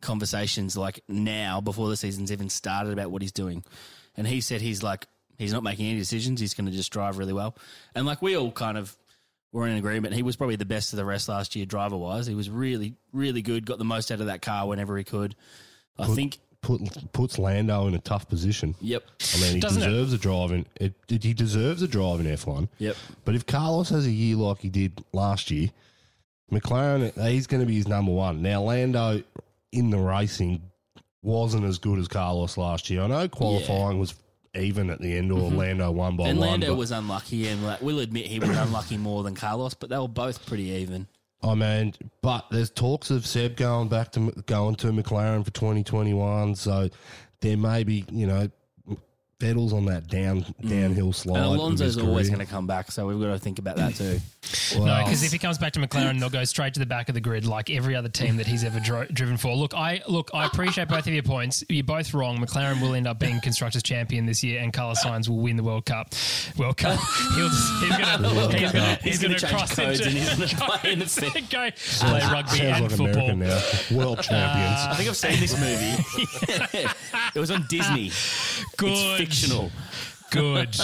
[0.00, 3.64] conversations like now before the season's even started about what he's doing,
[4.16, 5.06] and he said he's like
[5.38, 6.40] he's not making any decisions.
[6.40, 7.56] He's going to just drive really well,
[7.94, 8.96] and like we all kind of
[9.52, 10.14] were in agreement.
[10.14, 12.26] He was probably the best of the rest last year driver wise.
[12.26, 13.66] He was really really good.
[13.66, 15.34] Got the most out of that car whenever he could.
[15.98, 16.38] I think.
[16.62, 16.82] Put,
[17.14, 18.74] puts Lando in a tough position.
[18.82, 19.02] Yep.
[19.34, 19.86] I mean, he Doesn't it?
[19.86, 20.66] deserves a drive in.
[20.78, 22.68] It, it, he deserves a drive in F1.
[22.76, 22.96] Yep.
[23.24, 25.70] But if Carlos has a year like he did last year,
[26.52, 28.42] McLaren, he's going to be his number one.
[28.42, 29.22] Now, Lando
[29.72, 30.62] in the racing
[31.22, 33.02] wasn't as good as Carlos last year.
[33.02, 34.14] I know qualifying was
[34.54, 35.54] even at the end, mm-hmm.
[35.54, 36.48] or Lando won by And one.
[36.48, 39.90] Lando but, was unlucky, and like, we'll admit he was unlucky more than Carlos, but
[39.90, 41.06] they were both pretty even.
[41.42, 45.50] Oh, I mean, but there's talks of Seb going back to going to McLaren for
[45.52, 46.88] 2021, so
[47.40, 48.50] there may be, you know,
[49.40, 50.68] Vettel's on that down mm.
[50.68, 51.40] downhill slide.
[51.40, 53.94] And with Alonso's always going to come back, so we've got to think about that
[53.94, 54.18] too.
[54.76, 57.14] No, because if he comes back to McLaren, they'll go straight to the back of
[57.14, 59.54] the grid like every other team that he's ever dro- driven for.
[59.54, 61.64] Look, I look, I appreciate both of your points.
[61.68, 62.38] You're both wrong.
[62.38, 65.62] McLaren will end up being constructors champion this year, and Carlos Sainz will win the
[65.62, 66.14] World Cup.
[66.56, 66.98] World Cup.
[67.34, 70.52] He'll just, he's gonna he's gonna He's he's gonna gonna cross codes into and he's
[70.52, 71.70] gonna play in the go
[72.08, 73.30] play rugby sounds and like football.
[73.30, 73.96] American now.
[73.98, 74.80] World uh, champions.
[74.80, 76.90] I think I've seen this movie.
[77.34, 78.10] it was on Disney.
[78.76, 79.70] Good, It's fictional.
[80.30, 80.78] good.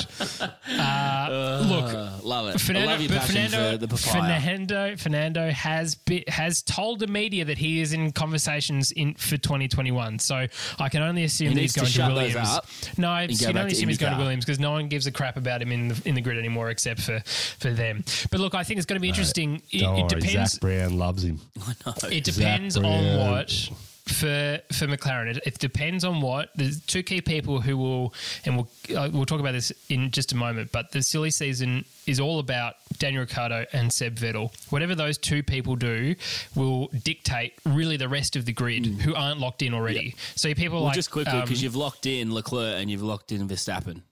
[0.68, 2.61] Uh, look, Uh, love it.
[2.61, 4.12] Fernando, I love your but passion Fernando, for the papaya.
[4.40, 9.37] Fernando, Fernando has be, has told the media that he is in conversations in for
[9.37, 10.18] 2021.
[10.18, 10.46] So
[10.80, 12.48] I can only assume He that he's going to shut those Williams.
[12.48, 12.66] up
[12.98, 15.37] no, I can only assume he's going to Williams because no one gives a crap
[15.37, 18.04] about him in the in the grid anymore except for for them.
[18.32, 19.62] But look, I think it's going to be interesting.
[19.70, 20.52] It, Don't it worry, depends.
[20.54, 21.40] Zak Brown loves him.
[22.11, 23.30] It depends on Brown.
[23.30, 23.70] what
[24.07, 25.37] for for McLaren.
[25.37, 26.51] It, it depends on what.
[26.55, 28.14] There's two key people who will,
[28.45, 30.71] and we'll uh, we'll talk about this in just a moment.
[30.73, 34.51] But the silly season is all about Daniel Ricciardo and Seb Vettel.
[34.71, 36.14] Whatever those two people do
[36.55, 40.14] will dictate really the rest of the grid who aren't locked in already.
[40.37, 40.81] So people Mm.
[40.81, 44.03] Well, like just quickly, um, because you've locked in Leclerc and you've locked in Verstappen.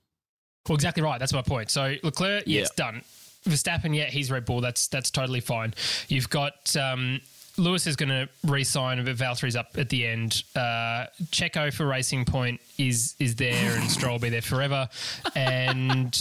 [0.69, 1.19] Well, exactly right.
[1.19, 1.71] That's my point.
[1.71, 2.63] So Leclerc, Yeah.
[2.63, 3.03] it's done.
[3.47, 4.61] Verstappen, yeah, he's Red Bull.
[4.63, 5.75] That's that's totally fine.
[6.09, 7.21] You've got um,
[7.57, 10.43] Lewis is going to re-sign, but Valtteri's up at the end.
[10.57, 14.89] Uh, Checo for Racing Point is is there, and Stroll will be there forever.
[15.37, 16.17] And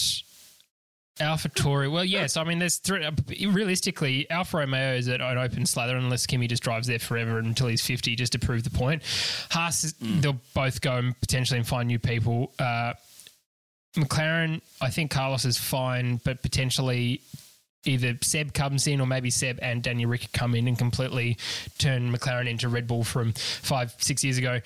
[1.19, 2.37] Alpha Tori, well, yes.
[2.37, 3.07] I mean, there's three,
[3.47, 7.67] realistically Alfa Romeo is at an open slather unless Kimi just drives there forever until
[7.67, 9.01] he's 50 just to prove the point.
[9.51, 12.51] Haas, is- they'll both go and potentially and find new people.
[12.59, 12.93] Uh,
[13.95, 17.21] McLaren, I think Carlos is fine, but potentially
[17.85, 21.37] either Seb comes in or maybe Seb and Daniel Rick come in and completely
[21.77, 24.59] turn McLaren into Red Bull from five, six years ago.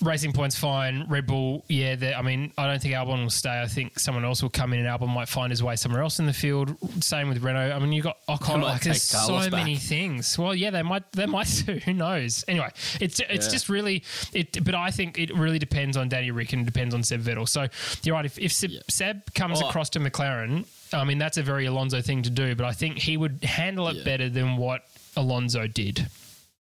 [0.00, 1.06] Racing Point's fine.
[1.08, 2.14] Red Bull, yeah.
[2.18, 3.62] I mean, I don't think Albon will stay.
[3.62, 6.18] I think someone else will come in and Albon might find his way somewhere else
[6.18, 6.76] in the field.
[7.04, 7.70] Same with Renault.
[7.72, 8.60] I mean, you've got Ocon.
[8.60, 10.36] might Like, there's take Carlos so many things.
[10.36, 11.04] Well, yeah, they might.
[11.12, 11.74] They might do.
[11.74, 12.44] Who knows?
[12.48, 13.52] Anyway, it's it's Yeah.
[13.52, 14.64] just really it.
[14.64, 17.48] But I think it really depends on Danny Rick and it depends on Seb Vettel.
[17.48, 17.68] So
[18.02, 18.24] you're right.
[18.26, 19.68] If if Seb, Seb comes Oh.
[19.68, 20.66] across to McLaren,
[20.98, 22.54] I mean that's a very Alonso thing to do.
[22.54, 24.04] But I think he would handle it Yeah.
[24.04, 24.82] better than what
[25.16, 26.06] Alonso did.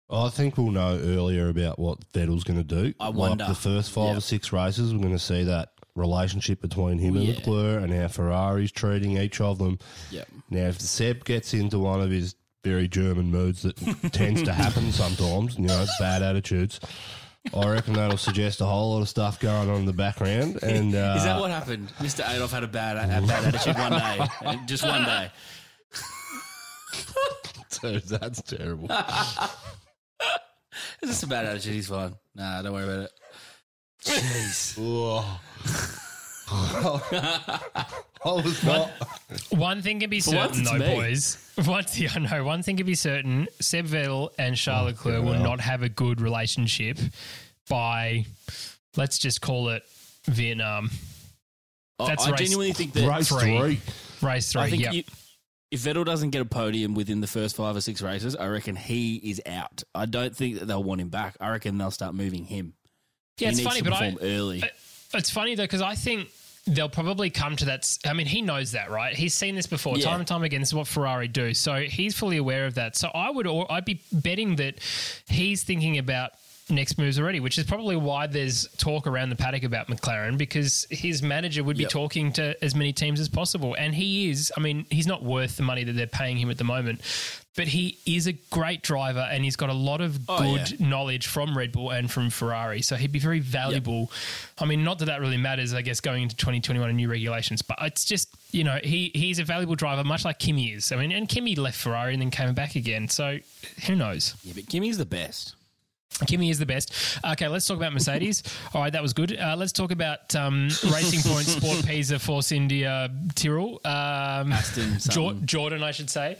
[0.08, 2.94] I think we'll know earlier about what Vettel's going to do.
[3.00, 3.44] I wonder.
[3.44, 4.18] Like the first five Yeah.
[4.18, 7.34] or six races, we're going to see that relationship between him and Yeah.
[7.34, 9.78] Leclerc and how Ferrari's treating each of them.
[10.12, 10.28] Yep.
[10.50, 13.76] Now, if Seb gets into one of his very German moods that
[14.12, 16.78] tends to happen sometimes, you know, bad attitudes,
[17.54, 20.58] I reckon that'll suggest a whole lot of stuff going on in the background.
[20.62, 21.92] And uh, Is that what happened?
[21.98, 22.28] Mr.
[22.34, 25.30] Adolf had a bad, a bad attitude one day, just one day.
[27.82, 28.88] Dude, that's terrible.
[31.02, 31.72] It's just a bad attitude.
[31.74, 32.14] He's fine.
[32.34, 33.12] Nah, don't worry about it.
[34.02, 34.76] Jeez.
[36.48, 37.40] I
[38.24, 38.90] was not.
[39.50, 40.94] One thing can be For certain, it's though, me.
[40.94, 41.52] boys.
[41.64, 42.44] One thing I know.
[42.44, 45.88] One thing can be certain: Seb Vettel and Charles oh, Leclerc will not have a
[45.88, 46.98] good relationship
[47.68, 48.24] by,
[48.96, 49.82] let's just call it
[50.26, 50.90] Vietnam
[51.98, 53.58] I- That's I race- genuinely think that Race Three.
[53.58, 53.80] three.
[54.22, 54.62] race three.
[54.62, 54.94] I think yep.
[54.94, 55.02] you,
[55.70, 58.76] if Vettel doesn't get a podium within the first five or six races, I reckon
[58.76, 59.82] he is out.
[59.94, 61.36] I don't think that they'll want him back.
[61.40, 62.74] I reckon they'll start moving him.
[63.38, 64.62] yeah, he it's needs funny, to but I, perform early.
[65.14, 66.28] It's funny though because I think
[66.66, 67.98] they'll probably come to that.
[68.04, 69.14] I mean, he knows that, right?
[69.14, 70.04] He's seen this before, Yeah.
[70.06, 70.60] time and time again.
[70.60, 72.96] This is what Ferrari do, so he's fully aware of that.
[72.96, 74.80] So I would, I'd be betting that
[75.28, 76.32] he's thinking about
[76.68, 80.86] next moves already, which is probably why there's talk around the paddock about McLaren because
[80.90, 81.90] his manager would be Yep.
[81.90, 84.52] talking to as many teams as possible, and he is.
[84.56, 87.00] I mean, he's not worth the money that they're paying him at the moment.
[87.54, 91.26] But he is a great driver and he's got a lot of Oh, good knowledge
[91.26, 92.82] from Red Bull and from Ferrari.
[92.82, 94.12] So he'd be very valuable.
[94.58, 97.62] I mean, not that that really matters, I guess, going into 2021 and new regulations,
[97.62, 100.92] but it's just, you know, he he's a valuable driver, much like Kimi is.
[100.92, 103.08] I mean, and Kimi left Ferrari and then came back again.
[103.08, 103.38] So
[103.86, 104.34] who knows?
[104.44, 105.54] Yeah, but Kimi's the best.
[106.26, 106.92] Kimi is the best.
[107.32, 108.42] Okay, let's talk about Mercedes.
[108.74, 109.38] All right, that was good.
[109.38, 113.80] Uh, let's talk about um, Racing Point, Sport Pisa, Force India, Tyrrell.
[113.84, 116.38] Um, Aston Jor- Jordan, I should say.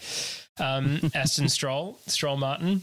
[0.58, 2.80] Um, Aston Stroll, Stroll Martin.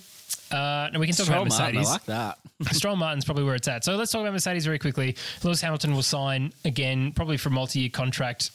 [0.52, 1.90] Uh, and we can talk Stroll about Martin, I Mercedes.
[1.90, 2.38] like that.
[2.76, 3.84] Stroll Martin's probably where it's at.
[3.84, 5.16] So let's talk about Mercedes very quickly.
[5.44, 8.52] Lewis Hamilton will sign again, probably for a multi-year contract.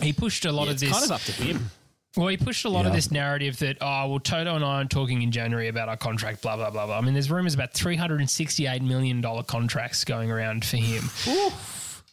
[0.00, 0.92] He pushed a lot Yeah, of it's this.
[0.92, 1.70] kind of up to him.
[2.16, 4.84] Well, he pushed a lot of this narrative that, oh, well, Toto and I are
[4.84, 6.98] talking in January about our contract, blah, blah, blah, blah.
[6.98, 11.04] I mean, there's rumors about $368 million contracts going around for him.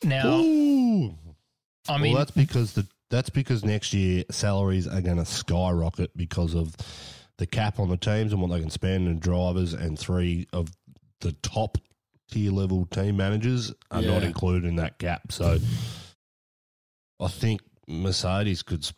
[0.04, 1.14] Now, Ooh.
[1.90, 6.16] I mean, well, that's because the that's because next year salaries are going to skyrocket
[6.16, 6.76] because of
[7.38, 10.70] the cap on the teams and what they can spend and drivers and three of
[11.22, 11.78] the top
[12.32, 15.32] tier level team managers are not included in that cap.
[15.32, 15.58] So
[17.20, 18.94] I think Mercedes could, s-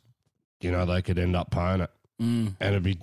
[0.61, 1.89] you know, they could end up paying it,
[2.21, 2.53] Mm.
[2.59, 2.97] and it'd be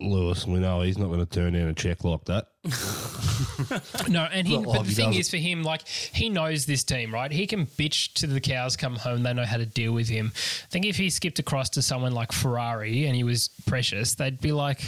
[0.00, 0.46] Lewis.
[0.46, 2.46] We know he's not going to turn in a check like that.
[4.08, 7.14] no, and he, Not but the thing is for him, like, he knows this team,
[7.14, 7.30] right?
[7.30, 9.22] He can bitch to the cows come home.
[9.22, 10.32] They know how to deal with him.
[10.34, 14.40] I think if he skipped across to someone like Ferrari and he was precious, they'd
[14.40, 14.82] be like,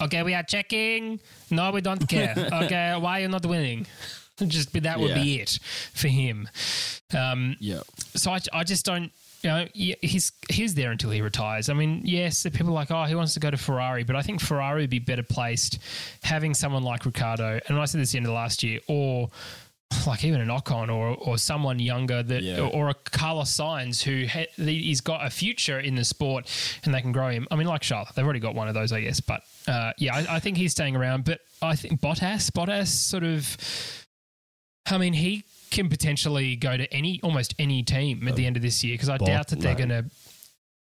[0.00, 1.20] okay, we are checking.
[1.50, 2.34] No, we don't care.
[2.52, 3.86] okay, why are you not winning?
[4.46, 5.58] Just be, that would be it
[5.94, 6.48] for him.
[7.16, 7.80] Um, Yeah.
[8.14, 9.10] so I, I just don't.
[9.42, 11.68] You know, he's he's there until he retires.
[11.68, 14.22] I mean, yes, people are like, oh, he wants to go to Ferrari, but I
[14.22, 15.78] think Ferrari would be better placed
[16.22, 17.60] having someone like Ricciardo.
[17.68, 19.30] And I said this at the end of last year, or
[20.06, 22.60] like even an Ocon, or or someone younger that, Yeah.
[22.60, 26.50] or a Carlos Sainz who ha, he's got a future in the sport
[26.84, 27.46] and they can grow him.
[27.50, 29.20] I mean, like Charlotte, they've already got one of those, I guess.
[29.20, 31.24] But uh, yeah, I, I think he's staying around.
[31.24, 33.56] But I think Bottas, Bottas, sort of.
[34.90, 38.62] I mean, he can potentially go to any almost any team at the end of
[38.62, 39.78] this year because I Bot- doubt that they're no.
[39.78, 40.04] going to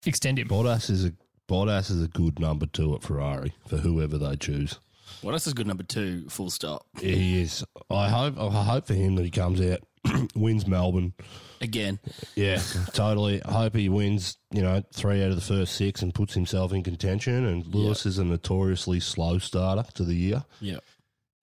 [0.06, 0.48] extend him.
[0.48, 1.12] Bottas is a
[1.48, 4.78] Bottas is a good number two at Ferrari for whoever they choose.
[5.22, 6.28] What else is good number two?
[6.28, 6.86] Full stop.
[7.00, 7.64] Yeah, he is.
[7.90, 8.38] I hope.
[8.38, 9.80] I hope for him that he comes out,
[10.34, 11.14] wins Melbourne.
[11.60, 11.98] Again.
[12.34, 12.60] Yeah,
[12.92, 13.42] totally.
[13.44, 14.36] I hope he wins.
[14.50, 17.46] You know, three out of the first six and puts himself in contention.
[17.46, 20.44] And Lewis is a notoriously slow starter to the year.
[20.60, 20.78] Yeah.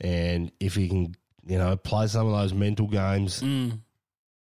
[0.01, 3.79] And if he can, you know, play some of those mental games Mm.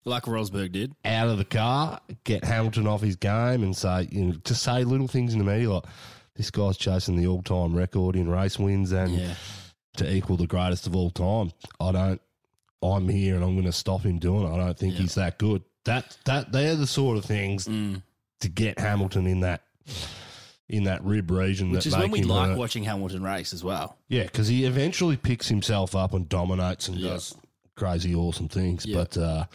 [0.06, 0.94] Like Rosberg did.
[1.04, 4.84] out of the car, get Hamilton off his game, and say, you know, just say
[4.86, 5.84] little things in the media like,
[6.36, 9.34] "This guy's chasing the all-time record in race wins and Yeah.
[9.98, 12.22] to equal the greatest of all time." I don't.
[12.82, 14.54] I'm here and I'm going to stop him doing it.
[14.54, 15.00] I don't think Yeah.
[15.02, 15.62] he's that good.
[15.84, 18.02] That that they're the sort of things Mm.
[18.40, 19.64] to get Hamilton in that
[20.70, 21.72] in that rib region.
[21.72, 22.58] Which that is when we like hurt.
[22.58, 23.98] watching Hamilton race as well.
[24.10, 27.12] Yeah, because he eventually picks himself up and dominates and Yeah.
[27.12, 27.36] does
[27.76, 28.86] crazy, awesome things.
[28.86, 28.98] Yeah.
[28.98, 29.46] But uh,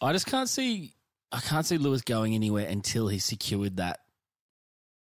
[0.00, 0.92] I just can't see.
[1.32, 4.00] I can't see Lewis going anywhere until he secured that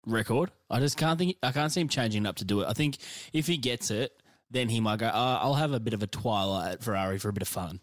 [0.06, 0.50] record.
[0.70, 1.36] I just can't think.
[1.42, 2.68] I can't see him changing up to do it.
[2.68, 2.98] I think
[3.32, 4.12] if he gets it,
[4.50, 5.06] then he might go.
[5.06, 7.80] Uh, I'll have a bit of a twilight at Ferrari for a bit of fun.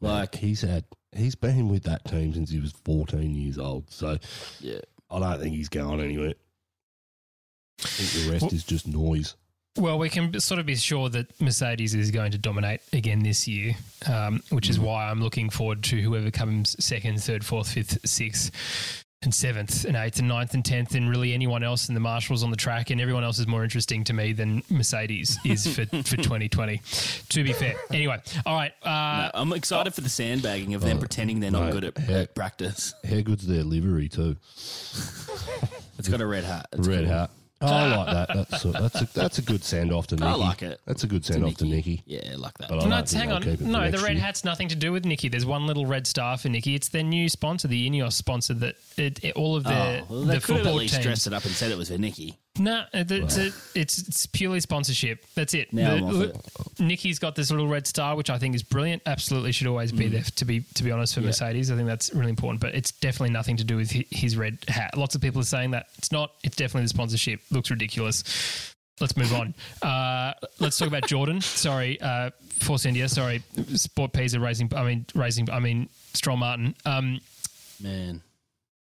[0.00, 3.90] like he's had, he's been with that team since he was 14 years old.
[3.90, 4.18] So
[4.60, 4.80] Yeah.
[5.10, 6.34] I don't think he's going anywhere.
[7.84, 9.34] I think the rest is just noise.
[9.78, 13.46] Well, we can sort of be sure that Mercedes is going to dominate again this
[13.46, 13.74] year,
[14.10, 18.50] um, which is why I'm looking forward to whoever comes second, third, fourth, fifth, sixth,
[19.22, 22.42] and seventh, and eighth, and ninth, and tenth, and really anyone else in the marshals
[22.42, 25.84] on the track, and everyone else is more interesting to me than Mercedes is for,
[25.86, 26.80] for 2020.
[27.28, 28.72] To be fair, anyway, all right.
[28.82, 31.84] Uh, No, I'm excited for the sandbagging of them Oh, pretending they're not mate, good
[31.84, 32.18] at, yeah.
[32.20, 32.94] at practice.
[33.06, 34.36] How good's their livery too?
[35.98, 36.66] It's got a red hat.
[36.72, 37.12] It's Red cool.
[37.12, 37.30] hat.
[37.62, 38.48] Oh, I like that.
[38.50, 40.26] That's a, that's a, that's a good send off to Niki.
[40.26, 40.78] I like it.
[40.86, 42.02] That's a good send off to Niki.
[42.04, 42.68] Yeah, I like that.
[42.68, 43.42] But I No, don't it's, hang on.
[43.42, 44.22] keep it for No, the red year.
[44.24, 45.30] hat's nothing to do with Niki.
[45.30, 46.74] There's one little red star for Niki.
[46.74, 48.52] It's their new sponsor, the Ineos sponsor.
[48.54, 51.04] That it, it- all of their oh, well, they the could have at least teams.
[51.06, 52.36] dressed it up and said it was for Niki.
[52.58, 53.36] No, it- it's,
[53.74, 55.24] it's it's purely sponsorship.
[55.34, 55.72] That's it.
[55.72, 56.78] Now The- I'm off look, it.
[56.78, 59.02] Niki's got this little red star, which I think is brilliant.
[59.06, 59.98] Absolutely should always Mm.
[59.98, 60.22] be there.
[60.22, 62.60] To be to be honest, for Mercedes, I think that's really important.
[62.60, 64.96] But it's definitely nothing to do with his red hat.
[64.96, 66.32] Lots of people are saying that it's not.
[66.44, 67.40] It's definitely the sponsorship.
[67.50, 68.24] Looks ridiculous.
[68.98, 69.52] let's move on.
[69.82, 71.40] Uh, let's talk about Jordan.
[71.42, 73.08] Sorry, uh, Force India.
[73.10, 74.72] Sorry, SportPesa Racing.
[74.74, 75.50] I mean, raising.
[75.50, 76.74] I mean, Stroll Martin.
[76.86, 77.20] Um,
[77.80, 78.22] Man.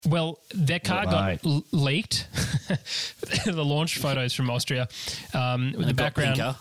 [0.07, 1.39] Well, their car Well, got mate.
[1.45, 2.27] l- leaked.
[3.45, 4.87] the launch photos from Austria,
[5.33, 6.55] um, with the They've got background, pinker.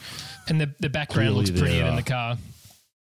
[0.48, 2.37] and the, the background Clearly looks prettier there than the car.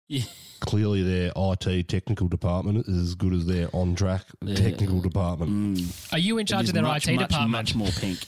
[0.09, 0.23] Yeah.
[0.61, 4.25] Clearly, their IT technical department is as good as their on track
[4.57, 5.81] technical department.
[6.13, 7.51] Are you in charge of their much, IT much, department?
[7.53, 8.19] Much more pink.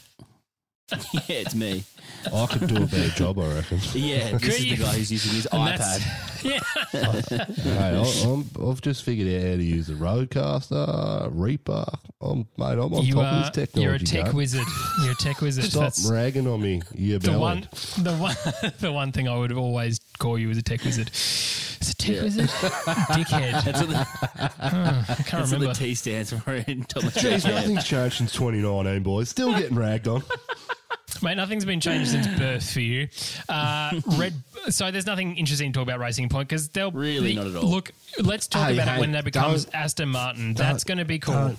[1.13, 1.83] yeah, it's me.
[2.33, 3.79] I could do a better job, I reckon.
[3.93, 4.77] Yeah, this Could is you?
[4.77, 5.77] the guy who's using his And iPad.
[5.77, 6.59] that's- Yeah.
[6.91, 11.85] hey, I, I'm, I've just figured out how to use the RODECaster, Reaper.
[12.21, 13.27] I'm, mate, I'm on you top are.
[13.27, 13.81] of this technology.
[13.83, 14.35] You're a tech game.
[14.35, 14.65] wizard.
[15.03, 15.65] You're a tech wizard.
[15.65, 17.39] Stop That's ragging on me, you the bellend.
[17.39, 17.67] one.
[18.03, 18.35] The one.
[18.79, 21.07] The one thing I would always call you is a tech wizard.
[21.07, 22.49] It's a tech wizard.
[22.49, 23.63] Dickhead.
[23.63, 25.67] That's what the, hmm, I can't that's what remember.
[25.67, 29.29] the T stands for in Jeez, nothing's changed since 2019, boys.
[29.29, 30.23] Still getting ragged on.
[31.21, 33.07] Mate, nothing's been changed since birth for you.
[33.49, 34.33] Uh, Red.
[34.69, 37.69] So there's nothing interesting to talk about Racing Point because they'll Really not at all.
[37.69, 40.53] Look, let's talk Hey, about hey, it when that becomes don't- Aston Martin.
[40.53, 41.33] That's going to be cool.
[41.35, 41.57] don't-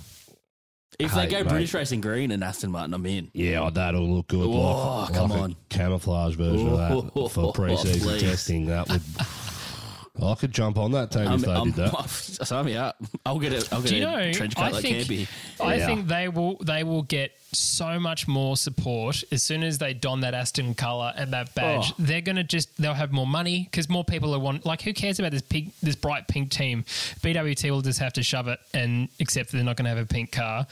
[0.99, 1.49] If Hey, they go mate.
[1.51, 3.31] British Racing Green and Aston Martin, I'm in.
[3.35, 4.47] Yeah, oh, that'll look good.
[4.47, 5.51] Oh, like, come like on.
[5.53, 8.67] A camouflage version of that Oh, for pre-season testing.
[8.67, 9.03] That would.
[10.23, 12.09] I could jump on that team I'm, if they I'm, did that.
[12.09, 12.97] sign me up.
[13.27, 14.33] I'll get a, I'll get Do you a know?
[14.33, 15.29] trench I like think Campy.
[15.61, 15.87] I Yeah.
[15.87, 20.21] think they will they will get so much more support as soon as they don
[20.21, 21.91] that Aston color and that badge.
[21.93, 21.95] Oh.
[21.99, 25.19] They're gonna just they'll have more money because more people are want like who cares
[25.19, 26.85] about this pink this bright pink team?
[27.21, 29.99] BWT will just have to shove it and accept that they're not going to have
[29.99, 30.65] a pink car,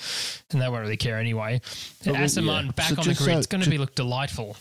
[0.53, 1.61] and they won't really care anyway.
[2.07, 2.53] Aston yeah.
[2.53, 4.57] Martin back So on the just grid, so- it's going to ju- be look delightful.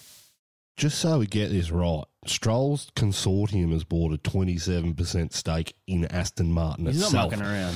[0.78, 6.52] Just so we get this right, Stroll's consortium has bought a 27% stake in Aston
[6.52, 7.06] Martin itself.
[7.06, 7.76] He's not mucking around.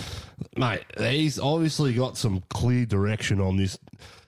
[0.55, 3.77] Mate, he's obviously got some clear direction on this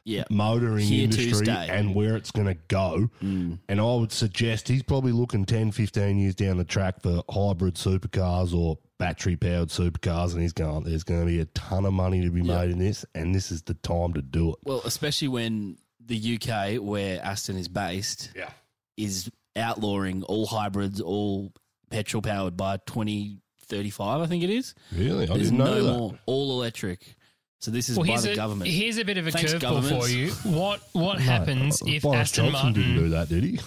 [0.06, 0.24] Yeah.
[0.32, 3.12] motoring Here industry and where it's going to go.
[3.22, 3.60] Mm.
[3.70, 7.76] And I would suggest he's probably looking 10, 15 years down the track for hybrid
[7.76, 10.34] supercars or battery powered supercars.
[10.34, 12.80] And he's going, there's going to be a ton of money to be made in
[12.80, 13.06] this.
[13.14, 14.56] And this is the time to do it.
[14.64, 18.50] Well, especially when the UK, where Aston is based, Yeah.
[18.96, 21.52] is outlawing all hybrids, all
[21.90, 24.76] petrol powered by 2035, I think it is.
[24.94, 25.24] Really?
[25.24, 25.98] I There's didn't know that.
[25.98, 27.16] more, all electric.
[27.60, 28.70] So this is Well, by here's the a, government.
[28.70, 30.06] here's a bit of a Thanks, curveball governments.
[30.06, 30.30] for you.
[30.56, 33.60] What what happens Mate, if Boris Aston Johnson didn't Martin do that, did he?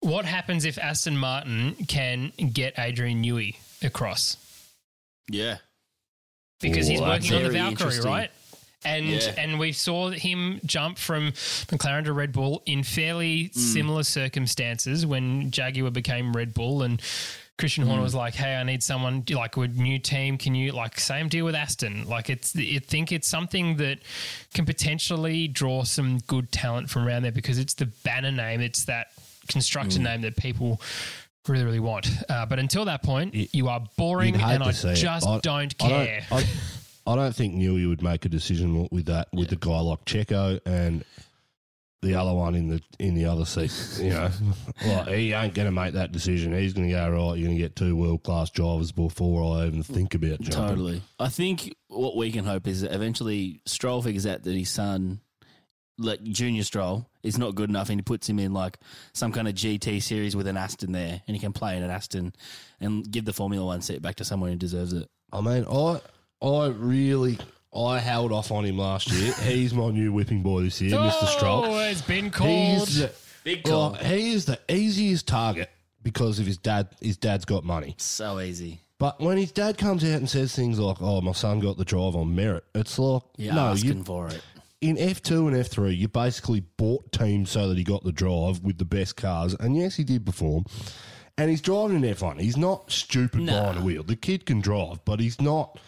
[0.00, 4.36] What happens if Aston Martin can get Adrian Newey across?
[5.30, 5.58] yeah.
[6.60, 8.04] Because he's that's working on the very Valkyrie, interesting.
[8.10, 8.30] right?
[8.84, 9.34] And Yeah.
[9.38, 11.32] and we saw him jump from
[11.68, 13.54] McLaren to Red Bull in fairly Mm.
[13.56, 17.00] similar circumstances when Jaguar became Red Bull and
[17.58, 17.88] Christian Mm.
[17.88, 20.36] Horner was like, "Hey, I need someone like a new team.
[20.38, 22.08] Can you like same deal with Aston?
[22.08, 23.98] Like it's I think it's something that
[24.54, 28.60] can potentially draw some good talent from around there because it's the banner name.
[28.60, 29.08] It's that
[29.48, 30.02] constructor Mm.
[30.04, 30.80] name that people
[31.46, 32.08] really really want.
[32.28, 34.94] Uh, but until that point, you are boring, and I see it.
[34.96, 36.26] just don't I care.
[36.32, 36.44] I,
[37.06, 40.60] I don't think Newey would make a decision with that with a guy like Checo
[40.64, 41.04] and
[42.02, 43.72] the other one in the in the other seat.
[44.02, 44.30] You know,
[44.86, 46.52] like he ain't going to make that decision.
[46.52, 47.38] He's going to go right.
[47.38, 50.68] You're going to get two world class drivers before I even think about jumping.
[50.68, 51.02] Totally.
[51.18, 55.20] I think what we can hope is that eventually Stroll figures out that his son,
[55.96, 58.78] like Junior Stroll, is not good enough and he puts him in like
[59.12, 61.90] some kind of GT series with an Aston there and he can play in an
[61.90, 62.34] Aston
[62.80, 65.08] and give the Formula One seat back to someone who deserves it.
[65.32, 66.00] I mean, I
[66.42, 67.38] I really
[67.74, 69.32] I held off on him last year.
[69.42, 71.26] He's my new whipping boy this year, Mr.
[71.26, 71.64] Stroll.
[71.66, 72.88] Oh, it's been called.
[72.88, 73.12] He's the,
[73.44, 74.04] Big well, call.
[74.04, 75.70] he is the easiest target
[76.02, 76.88] because of his dad.
[77.00, 77.94] His dad's got money.
[77.98, 78.80] So easy.
[78.98, 81.84] But when his dad comes out and says things like, "Oh, my son got the
[81.84, 84.40] drive on merit," it's like, You're no, asking you for it.
[84.80, 88.12] in F two and F three, you basically bought teams so that he got the
[88.12, 90.64] drive with the best cars, and yes, he did perform.
[91.36, 92.38] And he's driving in F one.
[92.38, 93.52] He's not stupid Nah.
[93.60, 94.02] behind a wheel.
[94.04, 95.80] The kid can drive, but he's not.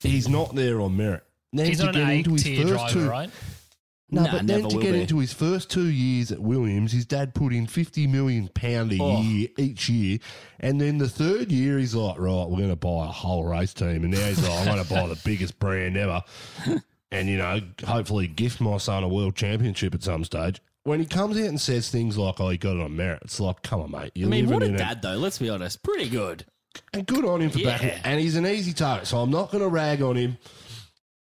[0.00, 1.24] He's not there on merit.
[1.52, 3.30] Then He's to not an get A into his tier first driver, two, right?
[4.10, 5.00] no, Nah, but never then to will get be.
[5.00, 8.98] into his first two years at Williams, his dad put in fifty million pound a
[9.00, 9.20] Oh.
[9.22, 10.18] year each year,
[10.60, 13.72] and then the third year he's like, right, we're going to buy a whole race
[13.74, 16.22] team, and now he's like, I'm going to buy the biggest brand ever,
[17.10, 20.60] and you know, hopefully gift my son a world championship at some stage.
[20.84, 23.40] When he comes out and says things like, "Oh, he got it on merit," it's
[23.40, 25.16] like, come on, mate, I you're mean, living what a in a dad, though.
[25.16, 25.82] Let's be honest.
[25.82, 26.46] Pretty good.
[26.92, 27.70] And good on him for Yeah.
[27.78, 28.00] backing.
[28.04, 30.38] And he's an easy target, so I'm not going to rag on him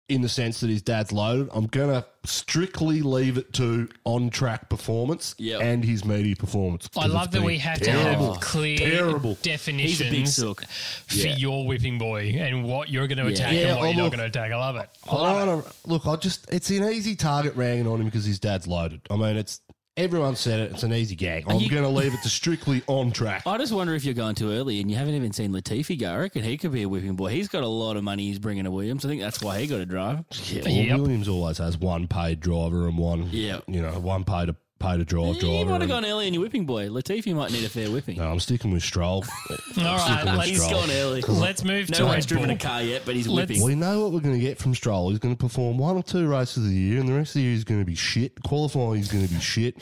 [0.09, 1.49] in the sense that his dad's loaded.
[1.53, 5.61] I'm going to strictly leave it to on track performance Yep.
[5.61, 6.89] and his media performance.
[6.97, 9.37] I love that been we have to have clear Terrible.
[9.41, 10.65] definitions He's a big sook.
[11.07, 11.35] for Yeah.
[11.37, 14.09] your whipping boy and what you're going to attack Yeah, and what oh, you're not
[14.09, 14.51] going to attack.
[14.51, 14.89] I love it.
[15.07, 15.63] I I love don't it.
[15.63, 19.01] wanna, look, I just it's an easy target ragging on him because his dad's loaded.
[19.09, 19.61] I mean, it's
[19.95, 20.71] Everyone said it.
[20.71, 21.43] It's an easy gag.
[21.47, 23.43] I'm you- going to leave it to strictly on track.
[23.45, 26.11] I just wonder if you're going too early and you haven't even seen Latifi go.
[26.11, 27.29] I reckon he could be a whipping boy.
[27.29, 29.05] He's got a lot of money he's bringing to Williams.
[29.05, 30.25] I think that's why he got a drive.
[30.49, 30.99] Yeah, well, Yep.
[30.99, 33.59] Williams always has one paid driver and one, Yeah.
[33.67, 35.65] you know, one paid to pay to drive You driver.
[35.65, 36.87] might have and- gone early in your whipping boy.
[36.89, 38.17] Latifi might need a fair whipping.
[38.17, 39.23] no, I'm sticking with Stroll.
[39.49, 40.81] All right, with let's, He's Stroll.
[40.81, 41.21] gone early.
[41.21, 42.55] let's move No to one's Red driven Bull.
[42.55, 43.63] a car yet, but he's Let's- whipping.
[43.63, 45.09] We know what we're going to get from Stroll.
[45.09, 47.35] He's going to perform one or two races of the year, and the rest of
[47.35, 48.41] the year is going to be shit.
[48.43, 49.75] Qualifying is going to be shit.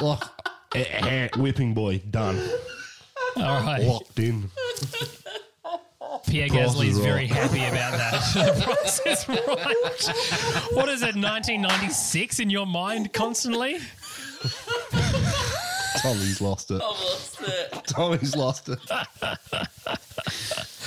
[0.00, 0.22] Like,
[0.74, 2.38] eh, eh, whipping boy, done.
[3.36, 3.82] All right.
[3.82, 4.50] Locked in.
[6.26, 7.30] Pierre Price Gasly is is very right.
[7.30, 8.34] happy about that.
[8.56, 10.72] the price is right.
[10.76, 13.78] What is it, 1996 in your mind constantly?
[16.02, 16.82] Tommy's lost it.
[17.86, 18.78] Tommy's lost it.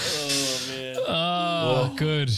[0.02, 0.96] Oh, man.
[1.08, 2.32] Oh, good.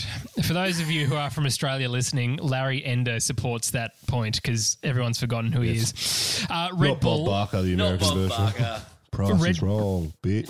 [0.43, 4.77] For those of you who are from Australia listening, Larry Emdur supports that point because
[4.83, 6.45] everyone's forgotten who he is.
[6.49, 7.25] Uh, Red Not Bull.
[7.25, 8.37] Bob Barker, the Not American Bob version.
[8.63, 8.81] Barker.
[9.11, 10.47] Price Red- is wrong, bitch.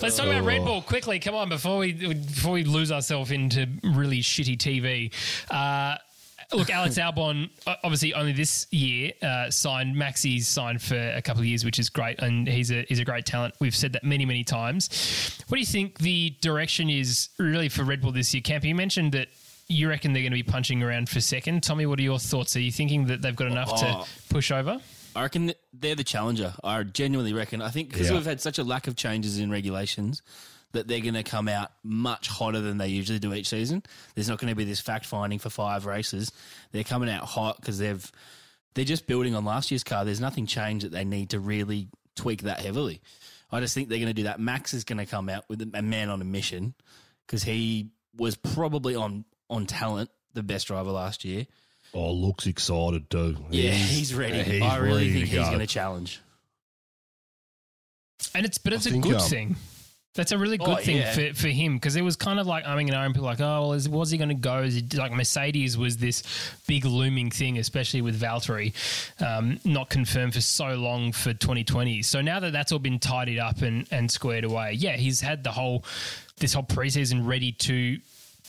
[0.00, 1.18] Let's talk about Red Bull quickly.
[1.18, 5.12] Come on, before we before we lose ourselves into really shitty TV.
[5.50, 5.96] Uh,
[6.56, 9.94] look, Alex Albon, obviously only this year uh, signed.
[9.94, 13.04] Maxi's signed for a couple of years, which is great, and he's a he's a
[13.04, 13.54] great talent.
[13.60, 14.88] We've said that many many times.
[15.48, 18.40] What do you think the direction is really for Red Bull this year?
[18.40, 19.28] Camp, you mentioned that.
[19.72, 21.62] You reckon they're going to be punching around for second?
[21.62, 22.56] Tommy, what are your thoughts?
[22.56, 23.76] Are you thinking that they've got enough Oh.
[24.04, 24.80] to push over?
[25.16, 26.54] I reckon they're the challenger.
[26.62, 27.62] I genuinely reckon.
[27.62, 28.14] I think because Yeah.
[28.14, 30.22] we've had such a lack of changes in regulations
[30.72, 33.82] that they're going to come out much hotter than they usually do each season.
[34.14, 36.30] There's not going to be this fact finding for five races.
[36.70, 38.10] They're coming out hot because they've
[38.74, 40.04] they're just building on last year's car.
[40.04, 43.00] There's nothing changed that they need to really tweak that heavily.
[43.50, 44.38] I just think they're going to do that.
[44.38, 46.74] Max is going to come out with a man on a mission
[47.26, 51.46] because he was probably on on talent the best driver last year.
[51.92, 53.36] Oh, looks excited too.
[53.50, 54.42] Yeah, he's, ready.
[54.42, 55.46] he's I really ready think to he's go.
[55.46, 56.20] going to challenge.
[58.34, 59.56] And it's but it's a think, good um, thing.
[60.14, 61.12] That's a really good Oh, thing yeah.
[61.12, 63.60] for, for him because it was kind of like I mean, and people like, oh,
[63.60, 64.58] well, is, was he going to go?
[64.58, 66.22] Is he, like Mercedes was this
[66.66, 68.72] big looming thing, especially with Valtteri,
[69.24, 72.02] um, not confirmed for so long for 2020.
[72.02, 75.44] So now that that's all been tidied up and, and squared away, yeah, he's had
[75.44, 75.84] the whole
[76.38, 77.98] this whole preseason ready to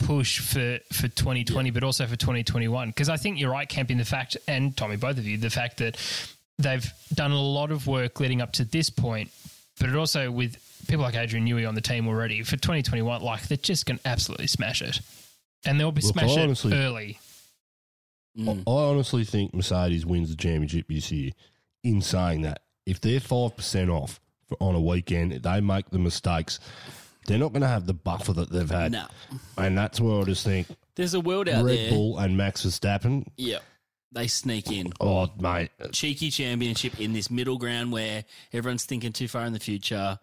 [0.02, 2.88] push for for 2020, but also for 2021.
[2.88, 5.78] Because I think you're right, Camping the fact and Tommy, both of you, the fact
[5.78, 5.96] that
[6.58, 9.30] they've done a lot of work leading up to this point,
[9.80, 10.56] but it also with
[10.88, 14.08] people like Adrian Newey on the team already for 2021, like they're just going to
[14.08, 15.00] absolutely smash it.
[15.64, 17.18] And they'll be Look, smash it honestly- early.
[18.38, 18.62] Mm.
[18.66, 21.32] I honestly think Mercedes wins the championship this year.
[21.84, 25.98] In saying that, if they're five percent off for, on a weekend, they make the
[25.98, 26.60] mistakes.
[27.26, 29.06] They're not going to have the buffer that they've had, No.
[29.56, 30.66] and that's where I just think
[30.96, 31.90] There's a world out Red there.
[31.90, 33.26] Bull and Max Verstappen.
[33.36, 33.58] Yeah.
[34.14, 34.92] They sneak in.
[35.00, 39.60] Oh, mate, Cheeky championship in this middle ground where everyone's thinking too far in the
[39.60, 40.18] future.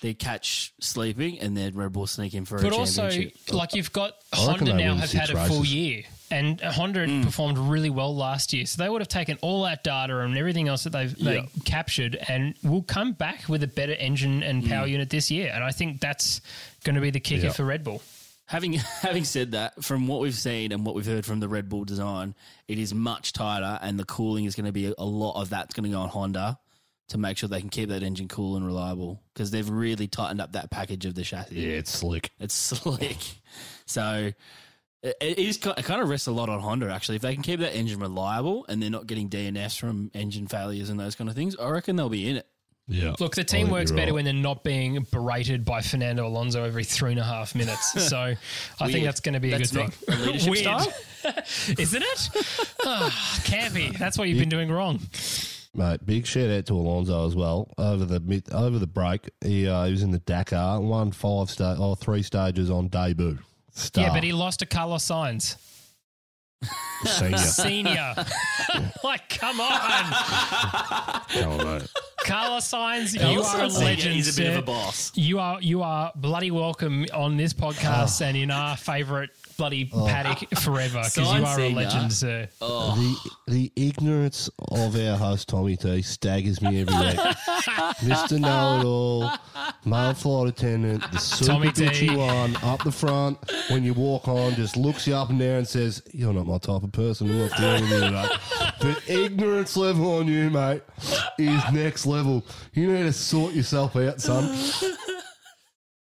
[0.00, 3.52] They catch sleeping and then Red Bull sneak in for a But also, championship.
[3.52, 5.74] like you've got I reckon Honda they now win have six had a full races.
[5.74, 6.02] year,
[6.32, 7.22] and Honda Mm.
[7.24, 8.66] performed really well last year.
[8.66, 11.46] So they would have taken all that data and everything else that they've they Yeah.
[11.64, 14.90] captured, and will come back with a better engine and power Mm.
[14.92, 15.52] unit this year.
[15.54, 16.40] And I think that's
[16.84, 17.52] going to be the kicker Yeah.
[17.52, 18.02] for Red Bull.
[18.46, 18.72] Having
[19.02, 21.84] having said that, from what we've seen and what we've heard from the Red Bull
[21.84, 22.34] design,
[22.68, 25.50] it is much tighter, and the cooling is going to be a, a lot of
[25.50, 26.58] that's going to go on Honda
[27.08, 30.40] to make sure they can keep that engine cool and reliable because they've really tightened
[30.40, 31.60] up that package of the chassis.
[31.60, 32.30] yeah, it's slick.
[32.40, 33.18] It's slick.
[33.86, 34.32] So
[35.02, 37.16] it, it is it kind of rests a lot on Honda actually.
[37.16, 40.90] If they can keep that engine reliable and they're not getting DNS from engine failures
[40.90, 42.46] and those kind of things, I reckon they'll be in it.
[42.88, 44.14] Yeah, Look, the team works better right.
[44.14, 47.92] when they're not being berated by Fernando Alonso every three and a half minutes.
[48.08, 48.34] So
[48.80, 50.14] I think that's going to be a That's good not thing.
[50.14, 50.62] a leadership Weird.
[50.64, 50.92] style?
[51.78, 52.30] Isn't it?
[52.84, 53.96] Ah, campy.
[53.96, 54.98] That's what you've been doing wrong.
[55.74, 57.72] Mate, big shout out to Alonso as well.
[57.78, 61.50] Over the mid, over the break, he, uh, he was in the Dakar, won five
[61.50, 63.38] sta- or three stages on debut.
[63.74, 65.56] Star, Yeah, but he lost to Carlos Sainz.
[67.04, 67.36] senior.
[67.38, 68.14] Senior.
[69.04, 70.12] like, come on.
[71.30, 71.82] Come on,
[72.24, 72.28] mate.
[72.32, 74.14] Carlos Sainz, you are a legend.
[74.14, 74.58] He's a bit of sir.
[74.60, 75.12] a boss.
[75.14, 78.24] You are you are bloody welcome on this podcast Oh.
[78.26, 80.06] and in our favourite bloody oh.
[80.06, 81.76] paddock forever because you Sainz are a senior.
[81.76, 82.48] legend, sir.
[82.60, 82.94] Oh,
[83.46, 87.18] The the ignorance of our host Tommy T staggers me every week.
[88.02, 89.30] Mister Know It All,
[89.84, 91.84] male flight attendant, the super Tommy T.
[91.86, 93.38] bitchy one up the front.
[93.68, 96.58] When you walk on, just looks you up and down and says, "You're not my
[96.58, 97.30] type of person.
[97.30, 98.28] I'm not dealing with you today."
[98.80, 100.82] But ignorance level on you, mate,
[101.38, 102.44] is next level.
[102.74, 104.56] You need to sort yourself out, son.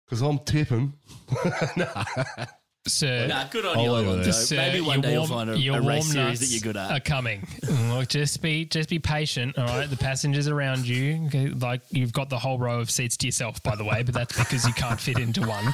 [0.06, 0.93] Because I'm tipping.
[2.88, 5.50] Sir, Nah, good on I'll you, leave it Sir, Maybe one your day you'll find
[5.50, 6.91] a, your a race series that you're good at.
[6.91, 7.48] Are coming.
[7.89, 9.58] Look, just be just be patient.
[9.58, 13.18] All right, the passengers around you, okay, like you've got the whole row of seats
[13.18, 15.74] to yourself, by the way, but that's because you can't fit into one.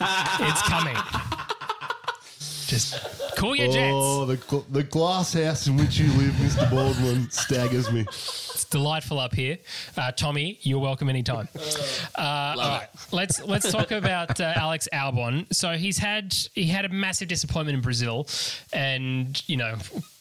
[0.00, 0.96] It's coming.
[2.70, 3.90] Just call your jets.
[3.92, 6.70] Oh, the, gl- the glass house in which you live, Mr.
[6.70, 8.02] Baldwin, staggers me.
[8.02, 9.58] It's delightful up here.
[9.96, 11.48] Uh, Tommy, you're welcome anytime.
[12.16, 15.46] Uh, all right, let's let's talk about uh, Alex Albon.
[15.54, 18.26] So he's had he had a massive disappointment in Brazil,
[18.72, 19.76] and you know.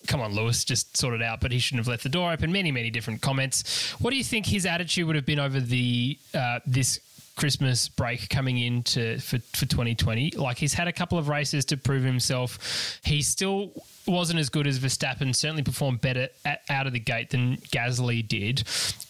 [0.08, 1.39] Come on, Lewis, just sort it out.
[1.41, 2.52] But he shouldn't have left the door open.
[2.52, 3.91] Many, many different comments.
[4.00, 7.00] What do you think his attitude would have been over the uh, this
[7.40, 10.32] Christmas break coming into for, for 2020.
[10.32, 13.00] Like he's had a couple of races to prove himself.
[13.02, 13.72] He still
[14.06, 15.34] wasn't as good as Verstappen.
[15.34, 18.64] Certainly performed better at, out of the gate than Gasly did.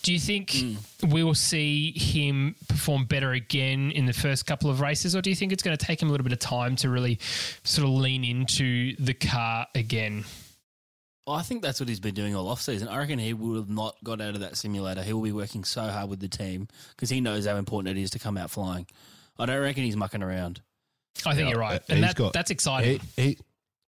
[0.04, 1.10] Do you think hmm.
[1.10, 5.32] we will see him perform better again in the first couple of races, or do
[5.32, 7.18] you think it's going to take him a little bit of time to really
[7.64, 10.24] sort of lean into the car again?
[11.28, 12.88] Well, I think that's what he's been doing all off season.
[12.88, 15.04] I reckon he would have not got out of that simulator.
[15.04, 18.02] He will be working so hard with the team because he knows how important it
[18.02, 18.88] is to come out flying.
[19.38, 20.62] I don't reckon he's mucking around.
[21.26, 23.00] I think Yeah, you're right, and that, got- that's exciting.
[23.16, 23.38] He, he,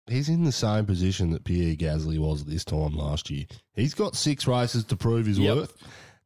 [0.07, 3.45] he's in the same position that Pierre Gasly was at this time last year.
[3.73, 5.55] He's got six races to prove his Yep.
[5.55, 5.73] worth.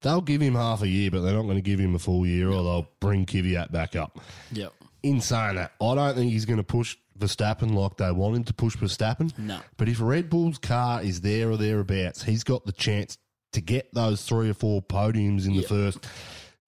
[0.01, 2.25] They'll give him half a year, but they're not going to give him a full
[2.25, 4.19] year, or they'll bring Kvyat back up.
[4.51, 4.73] Yep.
[5.03, 8.43] In saying that, I don't think he's going to push Verstappen like they want him
[8.45, 9.37] to push Verstappen.
[9.37, 9.59] No.
[9.77, 13.17] But if Red Bull's car is there or thereabouts, he's got the chance
[13.53, 15.99] to get those three or four podiums in the first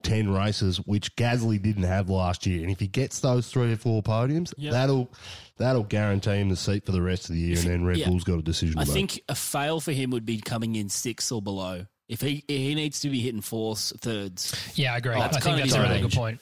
[0.02, 2.62] 10 races, which Gasly didn't have last year.
[2.62, 4.72] And if he gets those three or four podiums, Yep.
[4.72, 5.12] that'll
[5.56, 7.58] that'll guarantee him the seat for the rest of the year.
[7.58, 8.08] And then Red yeah.
[8.08, 8.94] Bull's got a decision I to make.
[8.94, 11.86] think a fail for him would be coming in sixth or below.
[12.08, 15.16] If he he needs to be hitting fourths, thirds, yeah, I agree.
[15.16, 16.40] Oh, I think that's a really good point.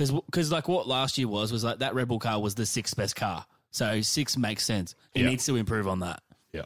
[0.00, 2.64] Because because like what last year was was like that Red Bull car was the
[2.64, 4.94] sixth best car, so six makes sense.
[5.12, 5.28] He Yeah.
[5.28, 6.22] needs to improve on that.
[6.54, 6.62] Yeah.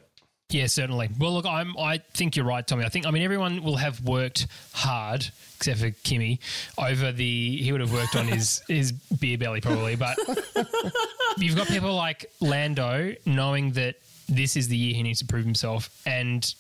[0.51, 1.09] Yeah, certainly.
[1.19, 1.77] Well, look, I'm.
[1.77, 2.85] I think you're right, Tommy.
[2.85, 3.07] I think.
[3.07, 5.27] I mean, everyone will have worked hard,
[5.57, 6.39] except for Kimi,
[6.79, 7.57] over the.
[7.57, 10.17] He would have worked on his his beer belly probably, but
[11.39, 13.97] you've got people like Lando knowing that
[14.29, 16.55] this is the year he needs to prove himself, and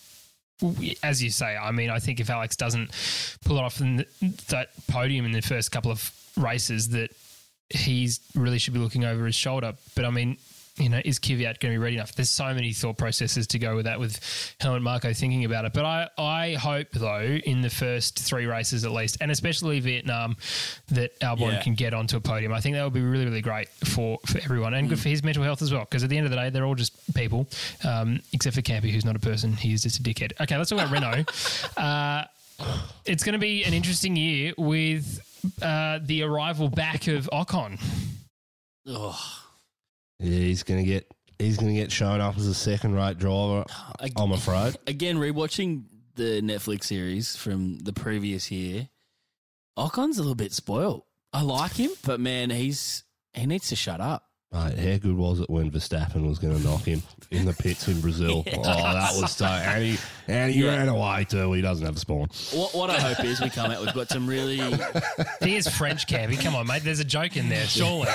[1.02, 2.90] as you say, I mean, I think if Alex doesn't
[3.44, 4.06] pull it off in the,
[4.48, 7.10] that podium in the first couple of races, that
[7.70, 9.74] he's really should be looking over his shoulder.
[9.94, 10.36] But I mean,
[10.76, 12.14] you know, is Kvyat going to be ready enough?
[12.14, 14.18] There's so many thought processes to go with that with
[14.60, 15.72] Helmut Marko thinking about it.
[15.72, 20.36] But I, I hope, though, in the first three races at least, and especially Vietnam,
[20.88, 21.62] that Albon Yeah.
[21.62, 22.52] can get onto a podium.
[22.52, 25.22] I think that would be really, really great for, for everyone and good for his
[25.22, 25.84] mental health as well.
[25.84, 27.46] Because at the end of the day, they're all just people,
[27.84, 29.52] um, except for Campy, who's not a person.
[29.52, 30.32] He is just a dickhead.
[30.40, 31.24] Okay, let's talk about Renault.
[31.76, 32.24] Uh,
[33.04, 35.20] it's going to be an interesting year with
[35.60, 37.80] uh, the arrival back of Ocon.
[38.88, 39.14] Ugh.
[40.20, 41.10] Yeah, he's going to get.
[41.38, 43.64] He's going to get shown up as a second-rate driver.
[44.00, 44.76] Ag- I'm afraid.
[44.86, 45.84] Again, rewatching
[46.14, 48.88] the Netflix series from the previous year,
[49.76, 51.02] Ocon's a little bit spoiled.
[51.32, 53.02] I like him, but man, he's
[53.32, 54.24] he needs to shut up.
[54.54, 57.02] Mate, how good was it when Verstappen was going to knock him
[57.32, 58.44] in the pits in Brazil?
[58.56, 59.44] Oh, that was so.
[59.46, 59.98] And he,
[60.28, 60.76] and he Yeah.
[60.76, 61.52] ran away too.
[61.54, 62.28] He doesn't have a spawn.
[62.52, 63.80] What, what I hope is we come out.
[63.84, 64.58] We've got some really
[65.42, 66.40] He is French, Campy.
[66.40, 66.82] Come on, mate.
[66.84, 68.06] There's a joke in there, surely.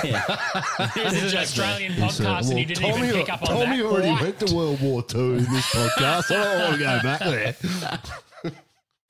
[0.94, 2.24] This is an Australian Yes, sir.
[2.24, 3.84] podcast, and you didn't even pick up on Tommy that.
[3.84, 4.22] already What?
[4.22, 6.30] went to World War Two in this podcast.
[6.34, 8.52] I don't want to go back there.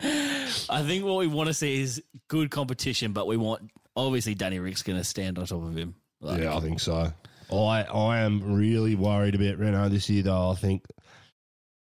[0.71, 4.59] I think what we want to see is good competition, but we want obviously Danny
[4.59, 5.95] Rick's going to stand on top of him.
[6.21, 7.13] Like, Yeah, I think so.
[7.53, 10.51] I I am really worried about Renault this year, though.
[10.51, 10.85] I think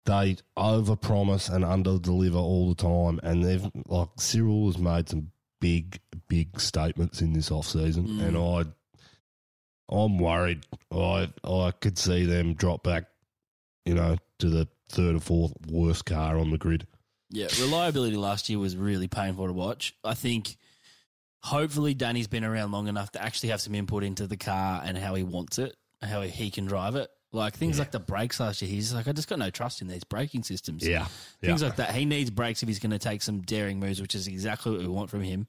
[0.06, 5.30] they overpromise and underdeliver all the time, and they've like Cyril has made some
[5.60, 8.22] big big statements in this off season, Mm.
[8.22, 10.64] and I I'm worried.
[10.90, 13.04] I I could see them drop back,
[13.84, 16.86] you know, to the third or fourth worst car on the grid.
[17.30, 19.94] Yeah, reliability last year was really painful to watch.
[20.02, 20.56] I think
[21.42, 24.96] hopefully Danny's been around long enough to actually have some input into the car and
[24.98, 27.10] how he wants it, how he can drive it.
[27.32, 29.86] Like things like the brakes last year, he's like, I just got no trust in
[29.88, 30.86] these braking systems.
[30.86, 31.06] Yeah,
[31.40, 31.68] Things yeah.
[31.68, 31.94] like that.
[31.94, 34.80] He needs brakes if he's going to take some daring moves, which is exactly what
[34.80, 35.46] we want from him.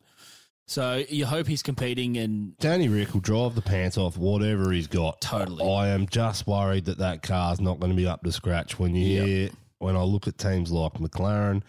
[0.68, 4.86] So you hope he's competing and Danny Rick will drive the pants off whatever he's
[4.88, 5.22] got.
[5.22, 5.68] Totally.
[5.68, 8.96] I am just worried that that car's not going to be up to scratch when
[8.96, 9.26] you Yep.
[9.28, 11.64] hear, when I look at teams like McLaren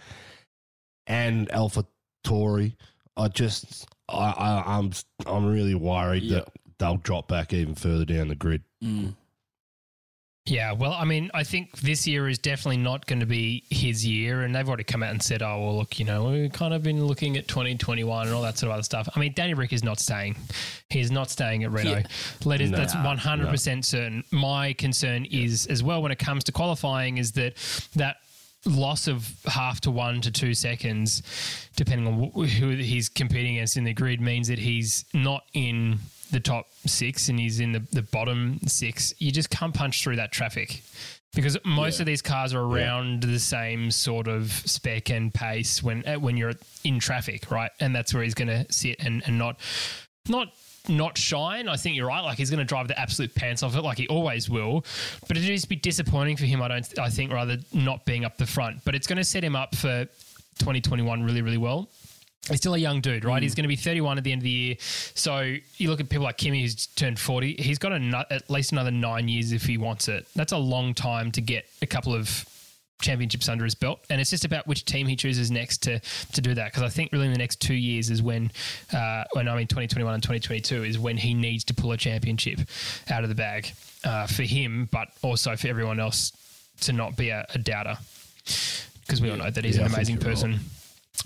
[1.06, 1.86] and Alpha
[2.24, 2.76] Tauri.
[3.16, 4.92] I just I, I I'm
[5.26, 6.44] I'm really worried Yep.
[6.44, 8.62] that they'll drop back even further down the grid.
[8.82, 9.14] mm,
[10.44, 14.04] Yeah, well, I mean, I think this year is definitely not going to be his
[14.04, 16.74] year, and they've already come out and said, "Oh, well, look, you know, we've kind
[16.74, 19.54] of been looking at 2021 and all that sort of other stuff." I mean, Danny
[19.54, 20.34] Rick is not staying;
[20.90, 21.90] he's not staying at Renault.
[21.98, 22.02] Yeah.
[22.44, 24.24] Let it, No, that's 100 percent certain.
[24.32, 27.54] My concern is as well when it comes to qualifying is that
[27.94, 28.16] that
[28.66, 31.22] loss of half to one to two seconds,
[31.76, 35.98] depending on wh- who he's competing against in the grid, means that he's not in
[36.30, 39.12] the top six and he's in the, the bottom six.
[39.18, 40.82] You just can't punch through that traffic
[41.34, 46.02] because most of these cars are around the same sort of spec and pace when
[46.20, 46.54] when you're
[46.84, 47.70] in traffic, right?
[47.80, 49.58] And that's where he's going to sit and, and not
[50.28, 50.48] not
[50.88, 51.68] not shine.
[51.68, 52.20] I think you're right.
[52.20, 54.84] Like he's going to drive the absolute pants off it, like he always will.
[55.28, 56.62] But it is be disappointing for him.
[56.62, 56.98] I don't.
[56.98, 58.84] I think rather not being up the front.
[58.84, 60.06] But it's going to set him up for
[60.58, 61.88] 2021 really, really well.
[62.48, 63.40] He's still a young dude, right?
[63.40, 63.58] He's mm.
[63.58, 64.76] going to be 31 at the end of the year.
[64.80, 67.54] So you look at people like Kimi, who's turned 40.
[67.54, 70.26] He's got a, at least another nine years if he wants it.
[70.34, 72.44] That's a long time to get a couple of
[73.02, 76.00] championships under his belt, and it's just about which team he chooses next to
[76.32, 76.72] to do that.
[76.72, 78.50] Because I think really in the next two years is when,
[78.92, 82.60] uh, when I mean 2021 and 2022 is when he needs to pull a championship
[83.10, 83.68] out of the bag
[84.04, 86.32] uh, for him, but also for everyone else
[86.80, 87.96] to not be a, a doubter.
[89.02, 90.60] Because we all know that he's Yeah, an amazing person.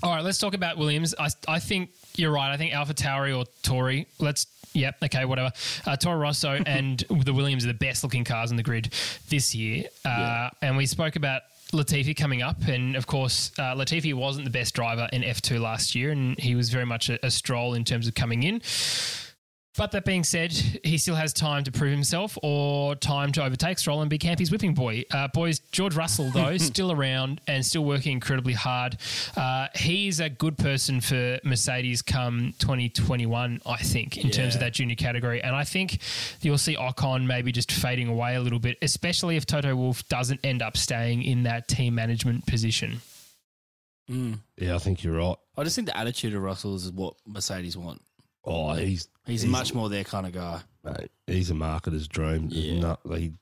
[0.03, 1.15] All right, let's talk about Williams.
[1.17, 2.51] I, I think you're right.
[2.53, 4.07] I think Alpha Tauri or Tori.
[4.19, 4.45] Let's.
[4.73, 4.95] Yep.
[5.05, 5.25] Okay.
[5.25, 5.51] Whatever.
[5.87, 8.93] Uh, Toro Rosso and the Williams are the best looking cars on the grid
[9.29, 9.85] this year.
[10.05, 11.41] Uh, And we spoke about
[11.73, 15.95] Latifi coming up, and of course, uh, Latifi wasn't the best driver in F2 last
[15.95, 18.61] year, and he was very much a, a stroll in terms of coming in.
[19.77, 23.77] But that being said, he still has time to prove himself or time to overtake
[23.77, 25.03] Stroll and be Campy's whipping boy.
[25.11, 28.97] Uh, boys, George Russell, though, still around and still working incredibly hard.
[29.35, 34.73] Uh, he's a good person for Mercedes come 2021, I think, in terms of that
[34.73, 35.43] junior category.
[35.43, 35.99] And I think
[36.41, 40.39] you'll see Ocon maybe just fading away a little bit, especially if Toto Wolff doesn't
[40.43, 43.01] end up staying in that team management position.
[44.09, 44.39] Mm.
[44.57, 45.35] Yeah, I think you're right.
[45.55, 48.01] I just think the attitude of Russell is what Mercedes want.
[48.47, 50.61] Oh, he's He's, much more their kind of guy.
[50.85, 52.47] mate, he's a marketer's dream.
[52.49, 52.79] There's Yeah.
[52.79, 53.33] not- he,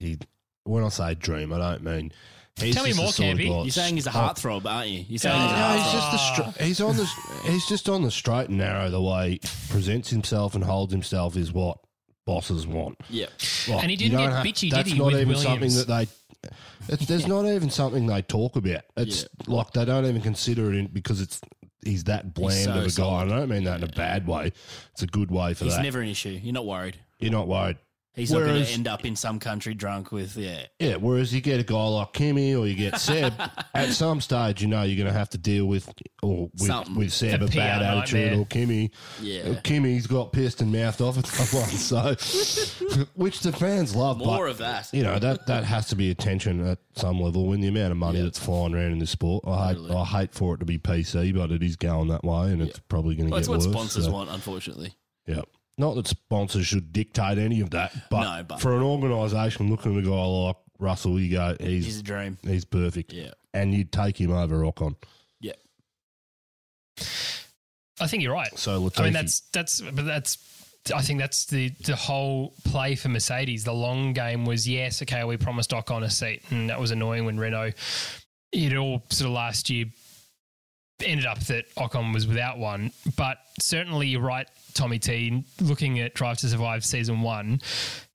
[0.00, 0.18] he,
[0.64, 2.10] when I say dream, I don't mean.
[2.58, 3.46] He's Tell me more, sort Campy.
[3.64, 4.12] You're saying he's a oh.
[4.12, 5.04] heartthrob, aren't you?
[5.08, 5.82] You're saying he's a Oh, No, heartthrob.
[5.82, 6.18] he's just the
[6.52, 8.88] str- he's on the he's just on the straight and narrow.
[8.90, 11.78] The way he presents himself and holds himself is what
[12.24, 12.96] bosses want.
[13.10, 13.26] Yeah.
[13.68, 14.70] Like, And he didn't get have- bitchy, did he?
[14.70, 15.42] That's he, not with even Williams?
[15.42, 16.52] something that they.
[16.94, 18.82] It's, there's not even something they talk about.
[18.96, 21.40] It's like they don't even consider it in, because it's
[21.86, 22.88] he's that bland so of a guy.
[22.88, 23.32] solid.
[23.32, 24.52] I don't mean that in a bad way.
[24.92, 25.82] It's a good way for He's that.
[25.82, 26.38] never an issue.
[26.42, 26.96] You're not worried.
[27.18, 27.76] You're not worried.
[28.14, 30.66] He's not going to end up in some country drunk with, yeah.
[30.78, 33.32] Yeah, whereas you get a guy like Kimi or you get Seb,
[33.74, 35.92] at some stage you know you're going to have to deal with
[36.22, 36.94] or with, Something.
[36.94, 38.40] with Seb A a, bad attitude nightmare.
[38.40, 38.90] or Kimi.
[39.20, 39.42] Yeah.
[39.42, 44.18] Uh, Kimi's got pissed and mouthed off at someone, so which the fans love.
[44.18, 44.90] More but, of that.
[44.92, 47.46] You know that that has to be attention at some level.
[47.48, 48.24] When the amount of money Yeah.
[48.24, 49.96] that's flying around in this sport, I hate Totally.
[49.96, 52.78] I hate for it to be PC, but it is going that way, and it's
[52.78, 53.72] probably going to Well, get that's what worse.
[53.90, 54.94] sponsors so- want, unfortunately.
[55.26, 55.42] yeah.
[55.76, 59.96] Not that sponsors should dictate any of that, but, No, but- for an organisation looking
[59.98, 62.38] at a guy like Russell, you go, he's He's a dream.
[62.42, 63.30] he's perfect, Yeah.
[63.52, 64.94] and you'd take him over Ocon.
[65.40, 65.52] Yeah.
[68.00, 68.56] I think you're right.
[68.58, 70.38] So Latifi, I mean, that's that's but that's.
[70.94, 73.64] I think that's the the whole play for Mercedes.
[73.64, 77.24] The long game was yes, okay, we promised Ocon a seat, and that was annoying
[77.24, 77.72] when Renault.
[78.52, 79.86] It all sort of last year
[81.02, 85.44] ended up that Ocon was without one, but certainly you're right, Tommy T.
[85.60, 87.60] Looking at Drive to Survive season one,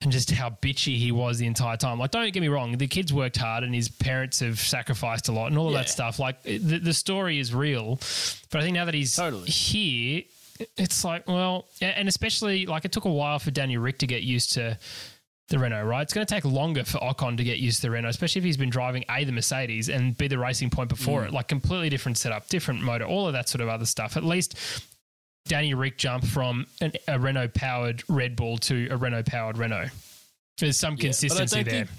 [0.02, 1.98] and just how bitchy he was the entire time.
[1.98, 5.32] Like, don't get me wrong, the kid's worked hard, and his parents have sacrificed a
[5.32, 5.78] lot, and all of Yeah.
[5.80, 6.18] that stuff.
[6.18, 7.96] Like, the, the story is real,
[8.50, 9.48] but I think now that he's Totally.
[9.48, 10.22] here,
[10.76, 14.22] it's like, well, and especially like it took a while for Daniel Rick to get
[14.22, 14.78] used to
[15.48, 16.02] the Renault, right?
[16.02, 18.44] It's going to take longer for Ocon to get used to the Renault, especially if
[18.44, 21.26] he's been driving A, the Mercedes, and B, the racing point before mm.
[21.26, 21.32] it.
[21.32, 24.16] Like completely different setup, different motor, all of that sort of other stuff.
[24.16, 24.56] At least
[25.50, 29.88] Danny Rick jump from an, a Renault powered Red Bull to a Renault powered Renault.
[30.58, 31.84] There's some Yeah, I consistency don't there.
[31.86, 31.96] think-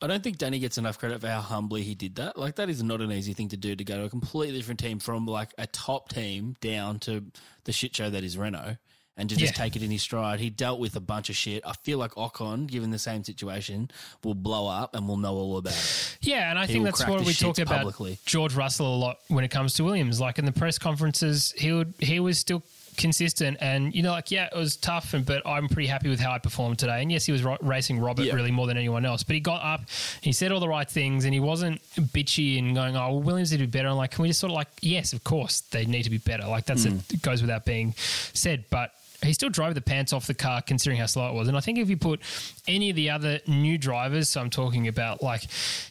[0.00, 2.38] I don't think Danny gets enough credit for how humbly he did that.
[2.38, 4.78] Like that is not an easy thing to do to go to a completely different
[4.78, 7.24] team from like a top team down to
[7.64, 8.76] the shit show that is Renault
[9.16, 9.64] and to just Yeah.
[9.64, 10.40] take it in his stride.
[10.40, 11.62] He dealt with a bunch of shit.
[11.66, 13.90] I feel like Ocon, given the same situation,
[14.22, 16.18] will blow up and we'll know all about it.
[16.20, 18.18] Yeah, and I He think that's what we talk shits about publicly.
[18.26, 20.20] George Russell a lot when it comes to Williams.
[20.20, 22.62] Like in the press conferences, he would he was still
[22.96, 26.20] consistent, and you know, like yeah, it was tough, and but I'm pretty happy with
[26.20, 27.02] how I performed today.
[27.02, 28.34] And yes, he was ro- racing Robert Yeah.
[28.34, 29.82] really more than anyone else, but he got up,
[30.20, 33.50] he said all the right things, and he wasn't bitchy and going, "Oh, well, Williams
[33.52, 35.60] need to be better." I'm like, can we just sort of like, yes, of course
[35.60, 36.46] they need to be better.
[36.46, 36.96] Like that's hmm.
[36.96, 38.92] a, it goes without being said, but
[39.22, 41.48] he still drove the pants off the car considering how slow it was.
[41.48, 42.20] And I think if you put
[42.68, 45.42] any of the other new drivers, so I'm talking about like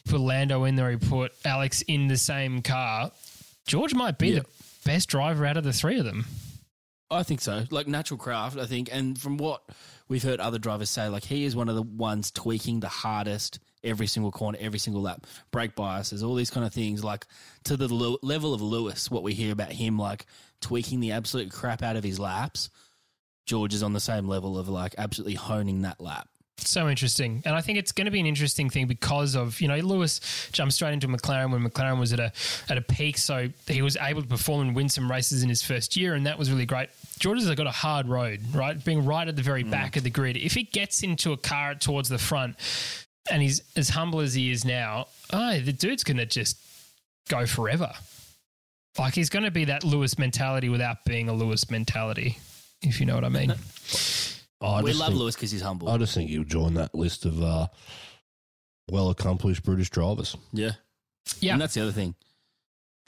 [0.08, 3.10] put Lando in there, he put Alex in the same car,
[3.66, 4.40] George might be Yeah.
[4.40, 4.46] the
[4.84, 6.26] best driver out of the three of them.
[7.10, 7.64] I think so.
[7.70, 8.88] Like natural craft, I think.
[8.92, 9.62] And from what
[10.08, 13.58] we've heard other drivers say, like he is one of the ones tweaking the hardest
[13.84, 17.24] every single corner, every single lap, brake biases, all these kind of things, like
[17.64, 17.86] to the
[18.22, 20.26] level of Lewis, what we hear about him, like
[20.60, 22.68] tweaking the absolute crap out of his laps.
[23.46, 26.28] George is on the same level of like absolutely honing that lap.
[26.58, 27.42] So interesting.
[27.44, 30.48] And I think it's going to be an interesting thing because of, you know, Lewis
[30.52, 32.32] jumped straight into McLaren when McLaren was at a
[32.68, 33.18] at a peak.
[33.18, 36.26] So he was able to perform and win some races in his first year, and
[36.26, 36.88] that was really great.
[37.18, 38.82] George has got a hard road, right?
[38.82, 39.70] Being right at the very mm.
[39.70, 40.36] back of the grid.
[40.36, 42.56] If he gets into a car towards the front
[43.30, 46.58] and he's as humble as he is now, oh, the dude's going to just
[47.28, 47.92] go forever.
[48.98, 52.38] Like he's going to be that Lewis mentality without being a Lewis mentality,
[52.86, 53.50] if you know what I mean.
[54.60, 55.88] I we just love think- Lewis because he's humble.
[55.88, 57.66] I just think he'll join that list of uh,
[58.90, 60.36] well accomplished British drivers.
[60.52, 60.72] yeah.
[61.40, 61.52] Yeah.
[61.54, 62.14] And that's the other thing.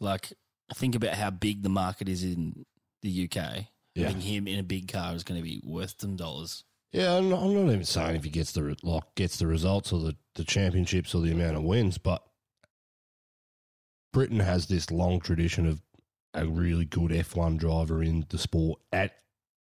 [0.01, 0.33] Like,
[0.75, 2.67] think about how big the market is in
[3.03, 3.67] the UK.
[3.95, 4.07] Yeah.
[4.09, 6.65] Having him in a big car is going to be worth some dollars.
[6.93, 9.47] Yeah, I'm not, I'm not even saying if he gets the re- like gets the
[9.47, 12.23] results or the, the championships or the amount of wins, but
[14.13, 15.81] Britain has this long tradition of
[16.35, 19.13] a really good F1 driver in the sport at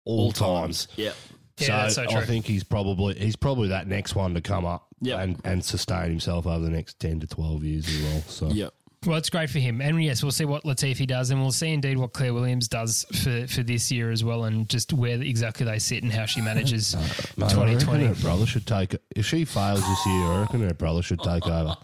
[0.04, 0.88] all, times.
[0.96, 1.12] Yeah.
[1.58, 2.18] Yeah, so, that's so.
[2.18, 5.18] I think he's probably he's probably that next one to come up Yep.
[5.20, 8.22] and, and sustain himself over the next ten to twelve years as well.
[8.22, 8.74] So Yep.
[9.06, 11.68] Well, it's great for him, and yes, we'll see what Latifi does, and we'll see
[11.74, 15.66] indeed what Claire Williams does for, for this year as well, and just where exactly
[15.66, 16.94] they sit and how she manages
[17.36, 18.04] Mate, I reckon 2020.
[18.06, 20.24] her brother should take if she fails this year.
[20.24, 21.76] I reckon her brother should take over.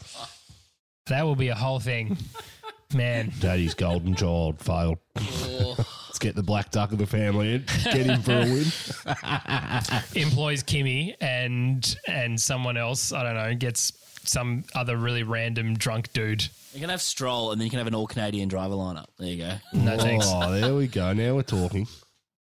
[1.08, 2.16] That will be a whole thing,
[2.95, 3.32] man.
[3.41, 4.99] Daddy's golden child failed.
[5.16, 7.64] Let's get the black duck of the family in.
[7.84, 8.66] Get him for a win.
[10.22, 13.12] Employs Kimi and and someone else.
[13.12, 13.55] I don't know.
[13.55, 13.93] Gets
[14.24, 16.49] some other really random drunk dude.
[16.74, 19.07] You can have Stroll, and then you can have an all Canadian driver lineup.
[19.18, 19.55] There you go.
[19.72, 20.26] No thanks.
[20.28, 21.12] Oh, there we go.
[21.12, 21.86] Now we're talking.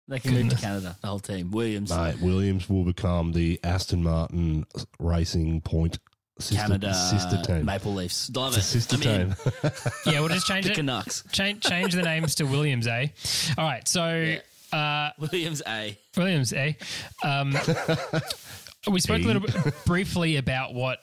[0.08, 0.96] They can move to Canada.
[1.02, 1.52] The whole team.
[1.52, 4.66] Williams, Mate, Williams will become the Aston Martin
[5.00, 5.98] Racing Point
[6.40, 7.66] sister, Canada, sister team.
[7.66, 8.30] Maple Leafs.
[8.36, 8.78] Love It's it.
[8.78, 9.28] a sister I'm in.
[9.36, 9.72] team.
[10.14, 10.76] Yeah, we'll just change The it.
[10.76, 11.24] Canucks.
[11.32, 13.08] Change change the names to Williams, eh?
[13.58, 13.88] All right.
[13.88, 14.36] So
[14.74, 15.98] uh, Williams A.
[16.18, 16.76] Williams, A.
[17.24, 17.56] Um,
[18.92, 19.56] we spoke a little bit
[19.86, 21.00] briefly about what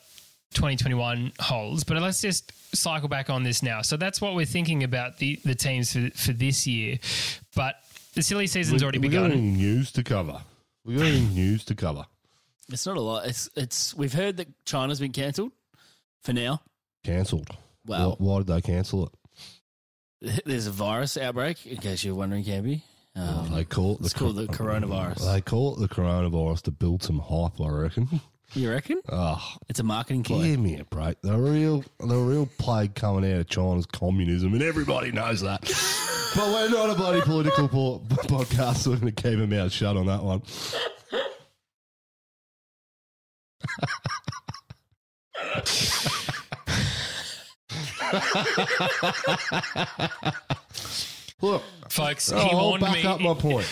[0.55, 3.81] 2021 holds, but let's just cycle back on this now.
[3.83, 6.99] So that's what we're thinking about the, the teams for, for this year.
[7.57, 7.77] But
[8.15, 9.55] the silly season's already we got any begun.
[9.55, 10.43] news to cover.
[10.85, 12.05] We got any news to cover.
[12.73, 13.27] It's not a lot.
[13.27, 13.95] It's it's.
[13.95, 15.53] We've heard that China's been cancelled
[16.23, 16.63] for now.
[17.05, 17.49] Cancelled.
[17.87, 20.43] Well, why, why did they cancel it?
[20.47, 21.67] there's a virus outbreak.
[21.67, 22.83] In case you're wondering, Campy.
[23.15, 25.31] Um, They call it the it's called the coronavirus.
[25.33, 27.61] They call it the coronavirus to build some hype.
[27.61, 28.09] I reckon.
[28.55, 29.01] You reckon?
[29.11, 30.51] Oh, It's a marketing play.
[30.51, 31.19] give me a break.
[31.23, 35.63] The real, the real plague coming out of China's communism, and everybody knows that.
[36.37, 39.73] but we're not a bloody political po- podcast, so we're going to keep our mouth
[39.73, 40.43] shut on that one.
[51.41, 53.05] Look, Folks, he I'll warned back me.
[53.05, 53.67] up my point.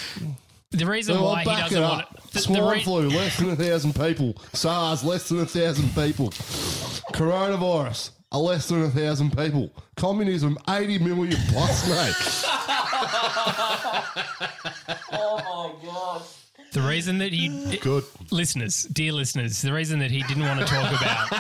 [0.73, 2.15] the reason Well, why I'll he back doesn't it want up.
[2.15, 2.23] it.
[2.25, 4.35] The, the Swine re- flu, less than a thousand people.
[4.53, 6.31] SARS, less than a thousand people.
[7.13, 9.71] Coronavirus, a less than a thousand people.
[9.97, 12.15] Communism, 80 million plus, mate.
[16.73, 17.79] the reason that he.
[17.79, 18.05] Good.
[18.31, 21.31] listeners, dear listeners, the reason that he didn't want to talk about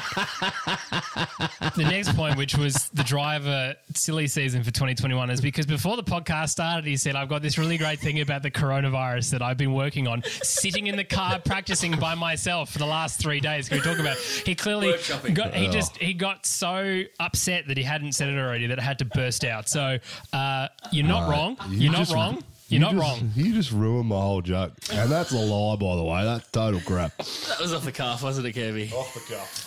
[1.77, 6.03] the next point, which was the driver silly season for 2021, is because before the
[6.03, 9.57] podcast started, he said, I've got this really great thing about the coronavirus that I've
[9.57, 13.69] been working on, sitting in the car practicing by myself for the last three days.
[13.69, 14.17] Can we talk about?
[14.17, 14.95] He clearly
[15.33, 18.83] got, he just, he got so upset that he hadn't said it already that it
[18.83, 19.69] had to burst out.
[19.69, 19.99] So,
[20.33, 21.57] uh, you're not wrong.
[21.69, 22.43] You You're not just- wrong.
[22.71, 23.33] You You're not just- wrong.
[23.37, 24.73] You just ruined my whole joke.
[24.93, 26.25] And that's a lie, by the way.
[26.25, 27.17] That's total crap.
[27.19, 28.93] That was off the cuff, wasn't it, Campy?
[28.93, 29.67] Off the cuff.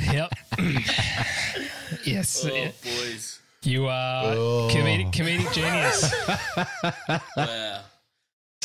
[0.12, 0.32] Yep.
[2.06, 2.44] yes.
[2.46, 2.50] Oh,
[2.84, 3.40] boys.
[3.62, 4.68] You are Oh.
[4.70, 6.12] comedic, comedic genius.
[7.36, 7.80] Wow.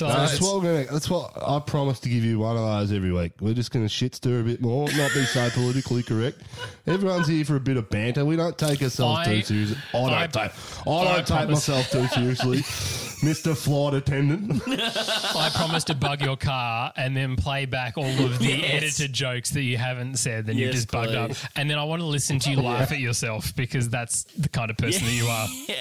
[0.02, 0.92] So That's it's- what we're gonna.
[0.92, 3.34] That's what I promise to give you one of those every week.
[3.40, 6.42] We're just going to shit stir a bit more, not be so politically correct.
[6.88, 8.26] Everyone's here for a bit of banter.
[8.26, 9.78] We don't take ourselves I- too seriously.
[9.94, 10.36] I don't I- take.
[10.42, 12.58] I don't I take promise- myself too seriously,
[13.24, 14.64] Mister Flight Attendant.
[14.68, 18.74] I promise to bug your car and then play back all of the Yes.
[18.98, 21.30] edited jokes that you haven't said, then you Yes, just bugged up.
[21.30, 21.46] please.
[21.56, 24.72] And then I want to listen to you laugh at yourself because that's the kind
[24.72, 25.48] of person that you are.
[25.68, 25.76] Yeah.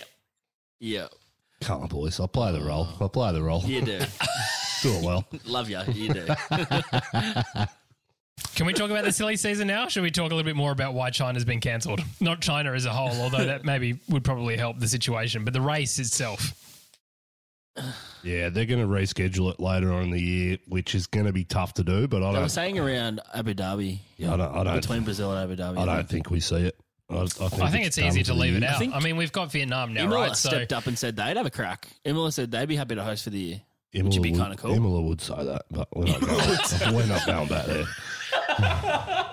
[0.79, 1.07] Yeah.
[1.61, 2.19] Come on, boys.
[2.21, 2.89] I'll play the role.
[3.01, 3.63] I'll play the role.
[3.65, 3.99] You do.
[4.83, 5.27] Do it well.
[5.47, 5.79] Love you.
[5.93, 6.27] You do.
[8.55, 9.89] Can we talk about the silly season now?
[9.89, 12.01] Should we talk a little bit more about why China's been cancelled?
[12.21, 15.61] Not China as a whole, although that maybe would probably help the situation, but the
[15.61, 16.53] race itself.
[18.23, 21.33] Yeah, they're going to reschedule it later on in the year, which is going to
[21.33, 22.07] be tough to do.
[22.07, 22.49] But I They were don't.
[22.51, 24.01] saying around Abu Dhabi.
[24.19, 24.55] Yeah, I don't.
[24.55, 25.79] I don't, Between Brazil and Abu Dhabi.
[25.79, 26.79] I don't think we see it.
[27.11, 28.77] I, I think, I think it's, easy to done for the leave it out.
[28.77, 30.37] I, think- mean, we've got Vietnam now, Imola right?
[30.37, 31.89] So stepped up and said they'd have a crack.
[32.05, 33.61] Imola said they'd be happy to host for the year.
[33.93, 34.73] Which would Imola be kinda cool.
[34.73, 36.39] Imola would say that, but we're not going,
[36.95, 37.85] we're not going back there.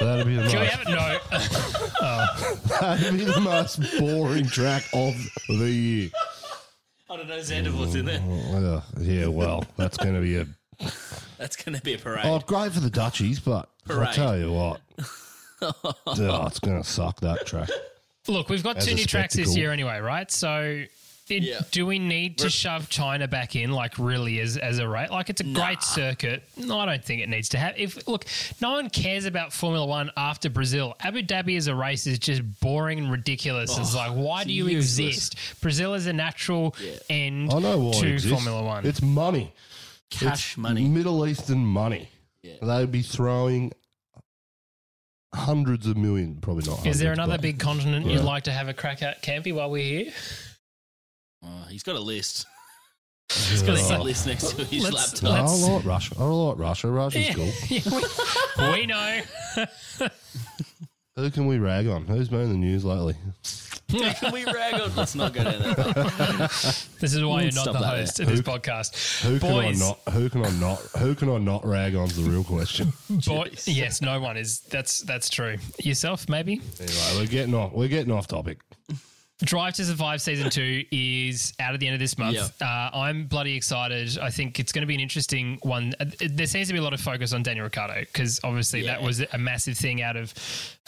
[0.00, 2.68] That'd be the can most, have it?
[2.80, 5.14] That'd be the most boring track of
[5.48, 6.10] the year.
[7.08, 7.38] I don't know.
[7.38, 8.20] Zandvoort's in there.
[8.20, 10.46] Uh, yeah, well, that's going to be a
[11.38, 12.26] That's going to be a parade.
[12.26, 14.80] oh, great for the Dutchies, but I'll tell you what,
[15.64, 17.68] oh, it's going to suck that track.
[18.28, 20.30] Look, we've got As two a new tracks this year anyway, right?
[20.30, 20.84] So.
[21.28, 21.60] it- Yeah.
[21.70, 25.10] Do we need to shove China back in, like really as as a rate?
[25.10, 26.42] Like it's a great circuit.
[26.58, 27.74] No, I don't think it needs to have.
[27.78, 28.26] If look,
[28.60, 30.94] no one cares about Formula One after Brazil.
[31.00, 33.76] Abu Dhabi as a race is just boring and ridiculous.
[33.78, 35.30] it's oh, like, why it's do you useless.
[35.30, 35.60] exist?
[35.62, 36.76] Brazil is a natural
[37.08, 38.18] end I know why to.
[38.18, 38.84] Formula One.
[38.86, 39.54] It's money.
[40.10, 40.84] Cash It's money.
[40.88, 42.10] Middle Eastern money.
[42.42, 42.56] Yeah.
[42.60, 43.72] They'd be throwing
[45.34, 46.86] hundreds of million, probably not.
[46.86, 49.70] is there another but- big continent you'd like to have a crack at, Campy, while
[49.70, 50.12] we're here?
[51.44, 52.46] Oh, he's got a list.
[53.30, 55.50] He's He's got a list next to his Let's- No, laptop.
[55.50, 56.14] let's- I like Russia.
[56.18, 56.88] I like Russia.
[56.88, 57.52] Russia's Yeah, cool.
[57.68, 59.22] yeah, we, we know.
[61.16, 62.06] Who can we rag on?
[62.06, 63.14] Who's been in the news lately?
[63.88, 64.94] Can we rag on?
[64.96, 66.86] Let's not go down that.
[67.00, 68.26] This is why you're not Stop the that host there.
[68.26, 69.22] of this podcast.
[69.22, 69.98] Who can I not?
[70.12, 70.78] Who can I not?
[70.98, 72.92] Who can I not rag on's the real question.
[73.26, 74.60] boy, yes, no one is.
[74.60, 75.58] That's that's true.
[75.82, 76.60] Yourself, maybe.
[76.80, 77.72] Anyway, we're getting off.
[77.72, 78.58] We're getting off topic.
[79.42, 82.38] Drive to Survive season two is out at the end of this month.
[82.62, 82.64] Uh,
[82.94, 84.16] I'm bloody excited.
[84.18, 85.92] I think it's going to be an interesting one.
[85.98, 89.02] Uh, There seems to be a lot of focus on Daniel Ricciardo because obviously that
[89.02, 90.32] was a massive thing out of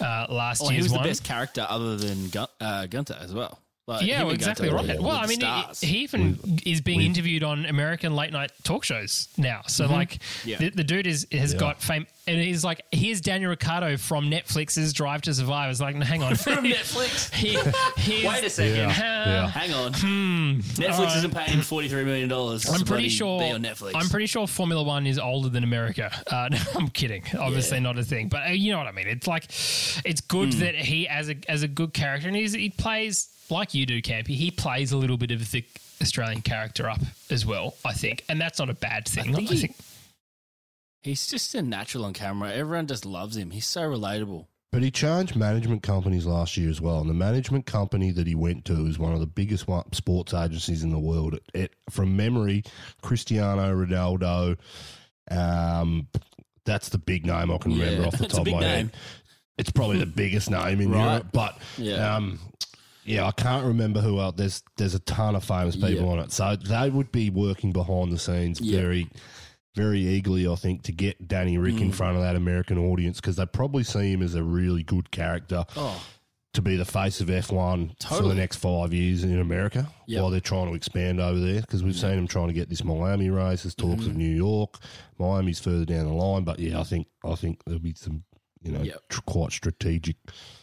[0.00, 1.06] uh, last Oh, he year's was the one.
[1.08, 3.58] best character other than Gun- uh, Gunter as well.
[3.88, 4.98] Like, Yeah, well, exactly Gunter right.
[5.00, 8.82] were Well, I mean, he, he even is being interviewed on American late night talk
[8.84, 9.62] shows now.
[9.66, 10.48] So, like, Mm-hmm.
[10.48, 10.58] Yeah.
[10.58, 11.58] the, the dude is has Yeah.
[11.60, 15.70] got fame, and he's like, here's Daniel Ricciardo from Netflix's Drive to Survive.
[15.70, 17.32] It's like, no, hang on, From Netflix.
[17.32, 17.56] He,
[18.26, 18.76] Wait a second.
[18.76, 18.88] Yeah.
[18.88, 19.48] Yeah.
[19.48, 19.92] Hang on.
[19.92, 21.16] Netflix Alright.
[21.18, 22.32] isn't paying him $43 million.
[22.32, 23.38] I'm pretty sure.
[23.40, 23.92] Be on Netflix.
[23.94, 26.10] I'm pretty sure Formula One is older than America.
[26.30, 27.22] Uh, no, I'm kidding.
[27.38, 27.82] Obviously Yeah.
[27.82, 29.08] not a thing, but uh, you know what I mean.
[29.08, 29.44] It's like
[30.04, 30.60] it's good Hmm.
[30.60, 34.00] that he, as a as a good character, and he's, he plays like you do,
[34.02, 34.28] Campy.
[34.36, 35.64] He plays a little bit of the
[36.02, 37.00] Australian character up
[37.30, 37.74] as well.
[37.84, 39.30] I think, and that's not a bad thing.
[39.32, 39.84] I think think, he-
[41.06, 42.52] He's just a natural on camera.
[42.52, 43.50] Everyone just loves him.
[43.52, 44.46] He's so relatable.
[44.72, 48.34] But he changed management companies last year as well, and the management company that he
[48.34, 51.34] went to is one of the biggest sports agencies in the world.
[51.34, 52.62] It, it, from memory,
[53.02, 54.58] Cristiano Ronaldo.
[55.30, 56.08] Um,
[56.64, 58.86] that's the big name I can remember off the top of my name.
[58.88, 58.96] head.
[59.58, 61.10] It's probably the biggest name in Right.
[61.12, 62.16] Europe, but Yeah.
[62.16, 62.38] um,
[63.04, 64.34] yeah, I can't remember who else.
[64.36, 66.10] There's there's a ton of famous people Yeah.
[66.12, 68.80] on it, so they would be working behind the scenes Yeah.
[68.80, 69.08] very,
[69.76, 70.48] very eagerly.
[70.48, 71.80] I think to get Danny Rick Mm.
[71.82, 75.10] in front of that American audience because they probably see him as a really good
[75.12, 76.02] character Oh,
[76.54, 80.20] to be the face of F1 for the next five years in America Yep.
[80.22, 82.82] while they're trying to expand over there because we've seen them trying to get this
[82.82, 83.62] Miami race.
[83.64, 84.10] There's talks Mm-hmm.
[84.10, 84.78] of New York,
[85.18, 88.24] Miami's further down the line, but yeah, I think I think there'll be some
[88.62, 89.08] you know Yep.
[89.10, 90.16] tr- quite strategic.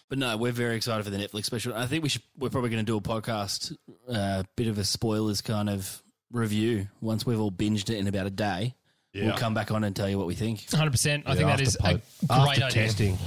[0.09, 1.73] But no, we're very excited for the Netflix special.
[1.73, 2.21] I think we should.
[2.37, 3.75] We're probably going to do a podcast,
[4.09, 8.25] uh, bit of a spoilers kind of review once we've all binged it in about
[8.27, 8.75] a day.
[9.15, 10.65] We'll come back on and tell you what we think.
[10.71, 10.91] 100.
[10.91, 12.83] percent I think Yeah, that is after a po- great after idea.
[12.87, 13.17] testing.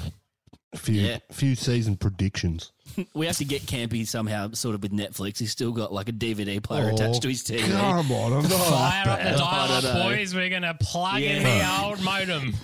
[0.72, 1.18] A few Yeah.
[1.32, 2.72] few season predictions.
[3.14, 5.38] We have to get Campy somehow, sort of with Netflix.
[5.38, 7.70] He's still got like a DVD player Oh, attached to his TV.
[7.70, 9.38] Come on, I'm not Fire that up the bad.
[9.38, 10.02] dial up, don't know.
[10.16, 10.34] boys.
[10.34, 11.78] We're gonna plug in Yeah.
[11.80, 12.54] the old modem.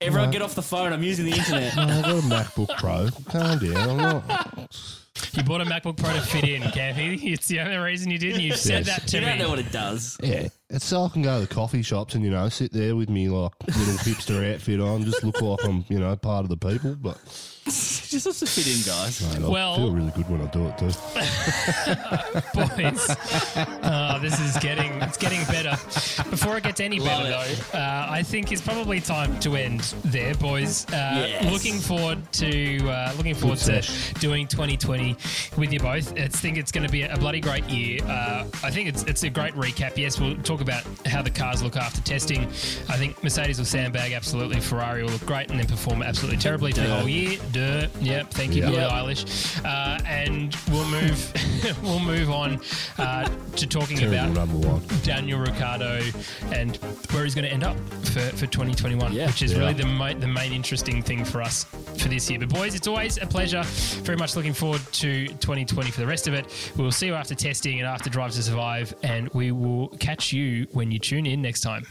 [0.00, 0.92] Everyone, get off the phone.
[0.92, 1.76] I'm using the internet.
[1.76, 3.08] No, I've got a MacBook Pro.
[3.30, 3.90] Calm down.
[3.90, 4.78] I'm not.
[5.32, 7.32] You bought a MacBook Pro to fit in, Campy.
[7.32, 8.34] It's the only reason you did.
[8.34, 8.98] and You said Yes.
[8.98, 9.42] that to you don't me.
[9.44, 10.16] know what it does.
[10.22, 12.96] Yeah, it's so I can go to the coffee shops and you know sit there
[12.96, 16.48] with me like little hipster outfit on, just look like I'm you know part of
[16.50, 16.96] the people.
[16.96, 17.16] But
[18.10, 19.20] Just has to fit in, guys.
[19.22, 20.90] mate, I Well- feel really good when I do it too.
[22.54, 23.16] boys.
[23.82, 25.70] Oh, this is getting it's getting better.
[26.30, 29.80] Before it gets any better, Love though, uh, I think it's probably time to end
[30.04, 30.86] there, boys.
[30.88, 31.52] Uh, Yes.
[31.52, 34.12] Looking forward to uh, looking forward to sesh.
[34.14, 35.16] doing 2020
[35.56, 36.16] with you both.
[36.18, 38.00] I think it's going to be a bloody great year.
[38.04, 39.96] Uh, I think it's it's a great recap.
[39.96, 42.44] Yes, we'll talk about how the cars look after testing.
[42.88, 44.60] I think Mercedes will sandbag absolutely.
[44.60, 47.38] Ferrari will look great and then perform absolutely terribly for the whole year.
[47.60, 47.86] Duh.
[48.00, 48.30] Yep.
[48.30, 48.62] Thank you.
[48.62, 49.62] Billie Eilish.
[49.64, 51.32] Uh, and we'll move.
[51.82, 52.58] we'll move on
[52.98, 54.82] uh, to talking Terrible about.
[55.02, 56.00] Daniel Ricciardo
[56.52, 56.76] and
[57.10, 59.26] where he's going to end up for, for 2021, Yeah.
[59.26, 59.58] which is Yeah.
[59.58, 61.64] really the, ma- the main interesting thing for us
[61.98, 62.38] for this year.
[62.40, 63.62] But, boys, it's always a pleasure.
[64.04, 66.46] Very much looking forward to 2020 for the rest of it.
[66.76, 70.66] We'll see you after testing and after Drive to Survive, and we will catch you
[70.72, 71.84] when you tune in next time.